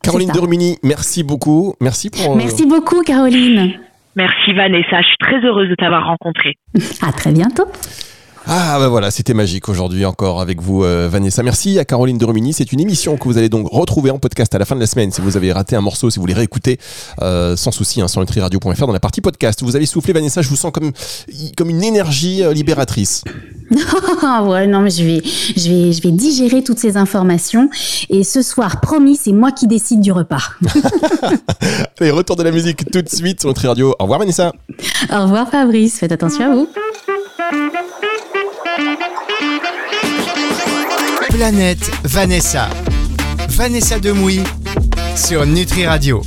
Caroline 0.02 0.32
Dermini, 0.32 0.76
merci 0.82 1.22
beaucoup. 1.22 1.74
Merci 1.80 2.10
pour. 2.10 2.32
Euh, 2.32 2.36
merci 2.36 2.66
beaucoup, 2.66 3.02
Caroline. 3.02 3.78
Merci 4.16 4.52
Vanessa, 4.54 5.00
je 5.00 5.06
suis 5.06 5.16
très 5.20 5.40
heureuse 5.40 5.68
de 5.68 5.76
t'avoir 5.76 6.04
rencontrée. 6.04 6.54
À 7.00 7.12
très 7.12 7.30
bientôt. 7.30 7.66
Ah 8.46 8.76
ben 8.80 8.88
voilà, 8.88 9.10
c'était 9.12 9.34
magique 9.34 9.68
aujourd'hui 9.68 10.04
encore 10.04 10.40
avec 10.40 10.60
vous 10.60 10.82
euh, 10.82 11.08
Vanessa. 11.10 11.42
Merci 11.42 11.78
à 11.78 11.84
Caroline 11.84 12.18
de 12.18 12.24
Rumini. 12.24 12.52
C'est 12.52 12.72
une 12.72 12.80
émission 12.80 13.16
que 13.16 13.24
vous 13.24 13.38
allez 13.38 13.48
donc 13.48 13.68
retrouver 13.70 14.10
en 14.10 14.18
podcast 14.18 14.52
à 14.54 14.58
la 14.58 14.64
fin 14.64 14.74
de 14.74 14.80
la 14.80 14.86
semaine. 14.86 15.12
Si 15.12 15.20
vous 15.20 15.36
avez 15.36 15.52
raté 15.52 15.76
un 15.76 15.80
morceau, 15.80 16.10
si 16.10 16.16
vous 16.16 16.22
voulez 16.22 16.34
réécouter, 16.34 16.78
euh, 17.20 17.54
sans 17.56 17.70
souci, 17.70 18.00
hein, 18.00 18.08
sur 18.08 18.20
nutriradio.fr 18.20 18.86
dans 18.86 18.92
la 18.92 19.00
partie 19.00 19.20
podcast. 19.20 19.62
Vous 19.62 19.76
avez 19.76 19.86
soufflé 19.86 20.12
Vanessa, 20.12 20.42
je 20.42 20.48
vous 20.48 20.56
sens 20.56 20.72
comme, 20.72 20.90
comme 21.56 21.70
une 21.70 21.84
énergie 21.84 22.42
euh, 22.42 22.52
libératrice. 22.52 23.22
ouais, 24.42 24.66
non 24.66 24.80
mais 24.80 24.90
je 24.90 25.04
vais, 25.04 25.22
je, 25.24 25.70
vais, 25.70 25.92
je 25.92 26.02
vais 26.02 26.10
digérer 26.10 26.64
toutes 26.64 26.80
ces 26.80 26.96
informations. 26.96 27.70
Et 28.10 28.24
ce 28.24 28.42
soir, 28.42 28.80
promis, 28.80 29.16
c'est 29.16 29.32
moi 29.32 29.52
qui 29.52 29.68
décide 29.68 30.00
du 30.00 30.10
repas. 30.10 30.42
allez, 32.00 32.10
retour 32.10 32.34
de 32.34 32.42
la 32.42 32.50
musique 32.50 32.90
tout 32.90 33.02
de 33.02 33.08
suite 33.08 33.40
sur 33.40 33.48
Nutri 33.48 33.68
Radio. 33.68 33.94
Au 34.00 34.02
revoir 34.02 34.18
Vanessa. 34.18 34.52
Au 35.12 35.22
revoir 35.22 35.48
Fabrice, 35.48 35.98
faites 36.00 36.12
attention 36.12 36.50
à 36.50 36.54
vous. 36.54 36.68
Planète 41.32 41.90
Vanessa. 42.04 42.68
Vanessa 43.48 43.98
Demouy 43.98 44.42
sur 45.16 45.46
Nutri 45.46 45.86
Radio. 45.86 46.20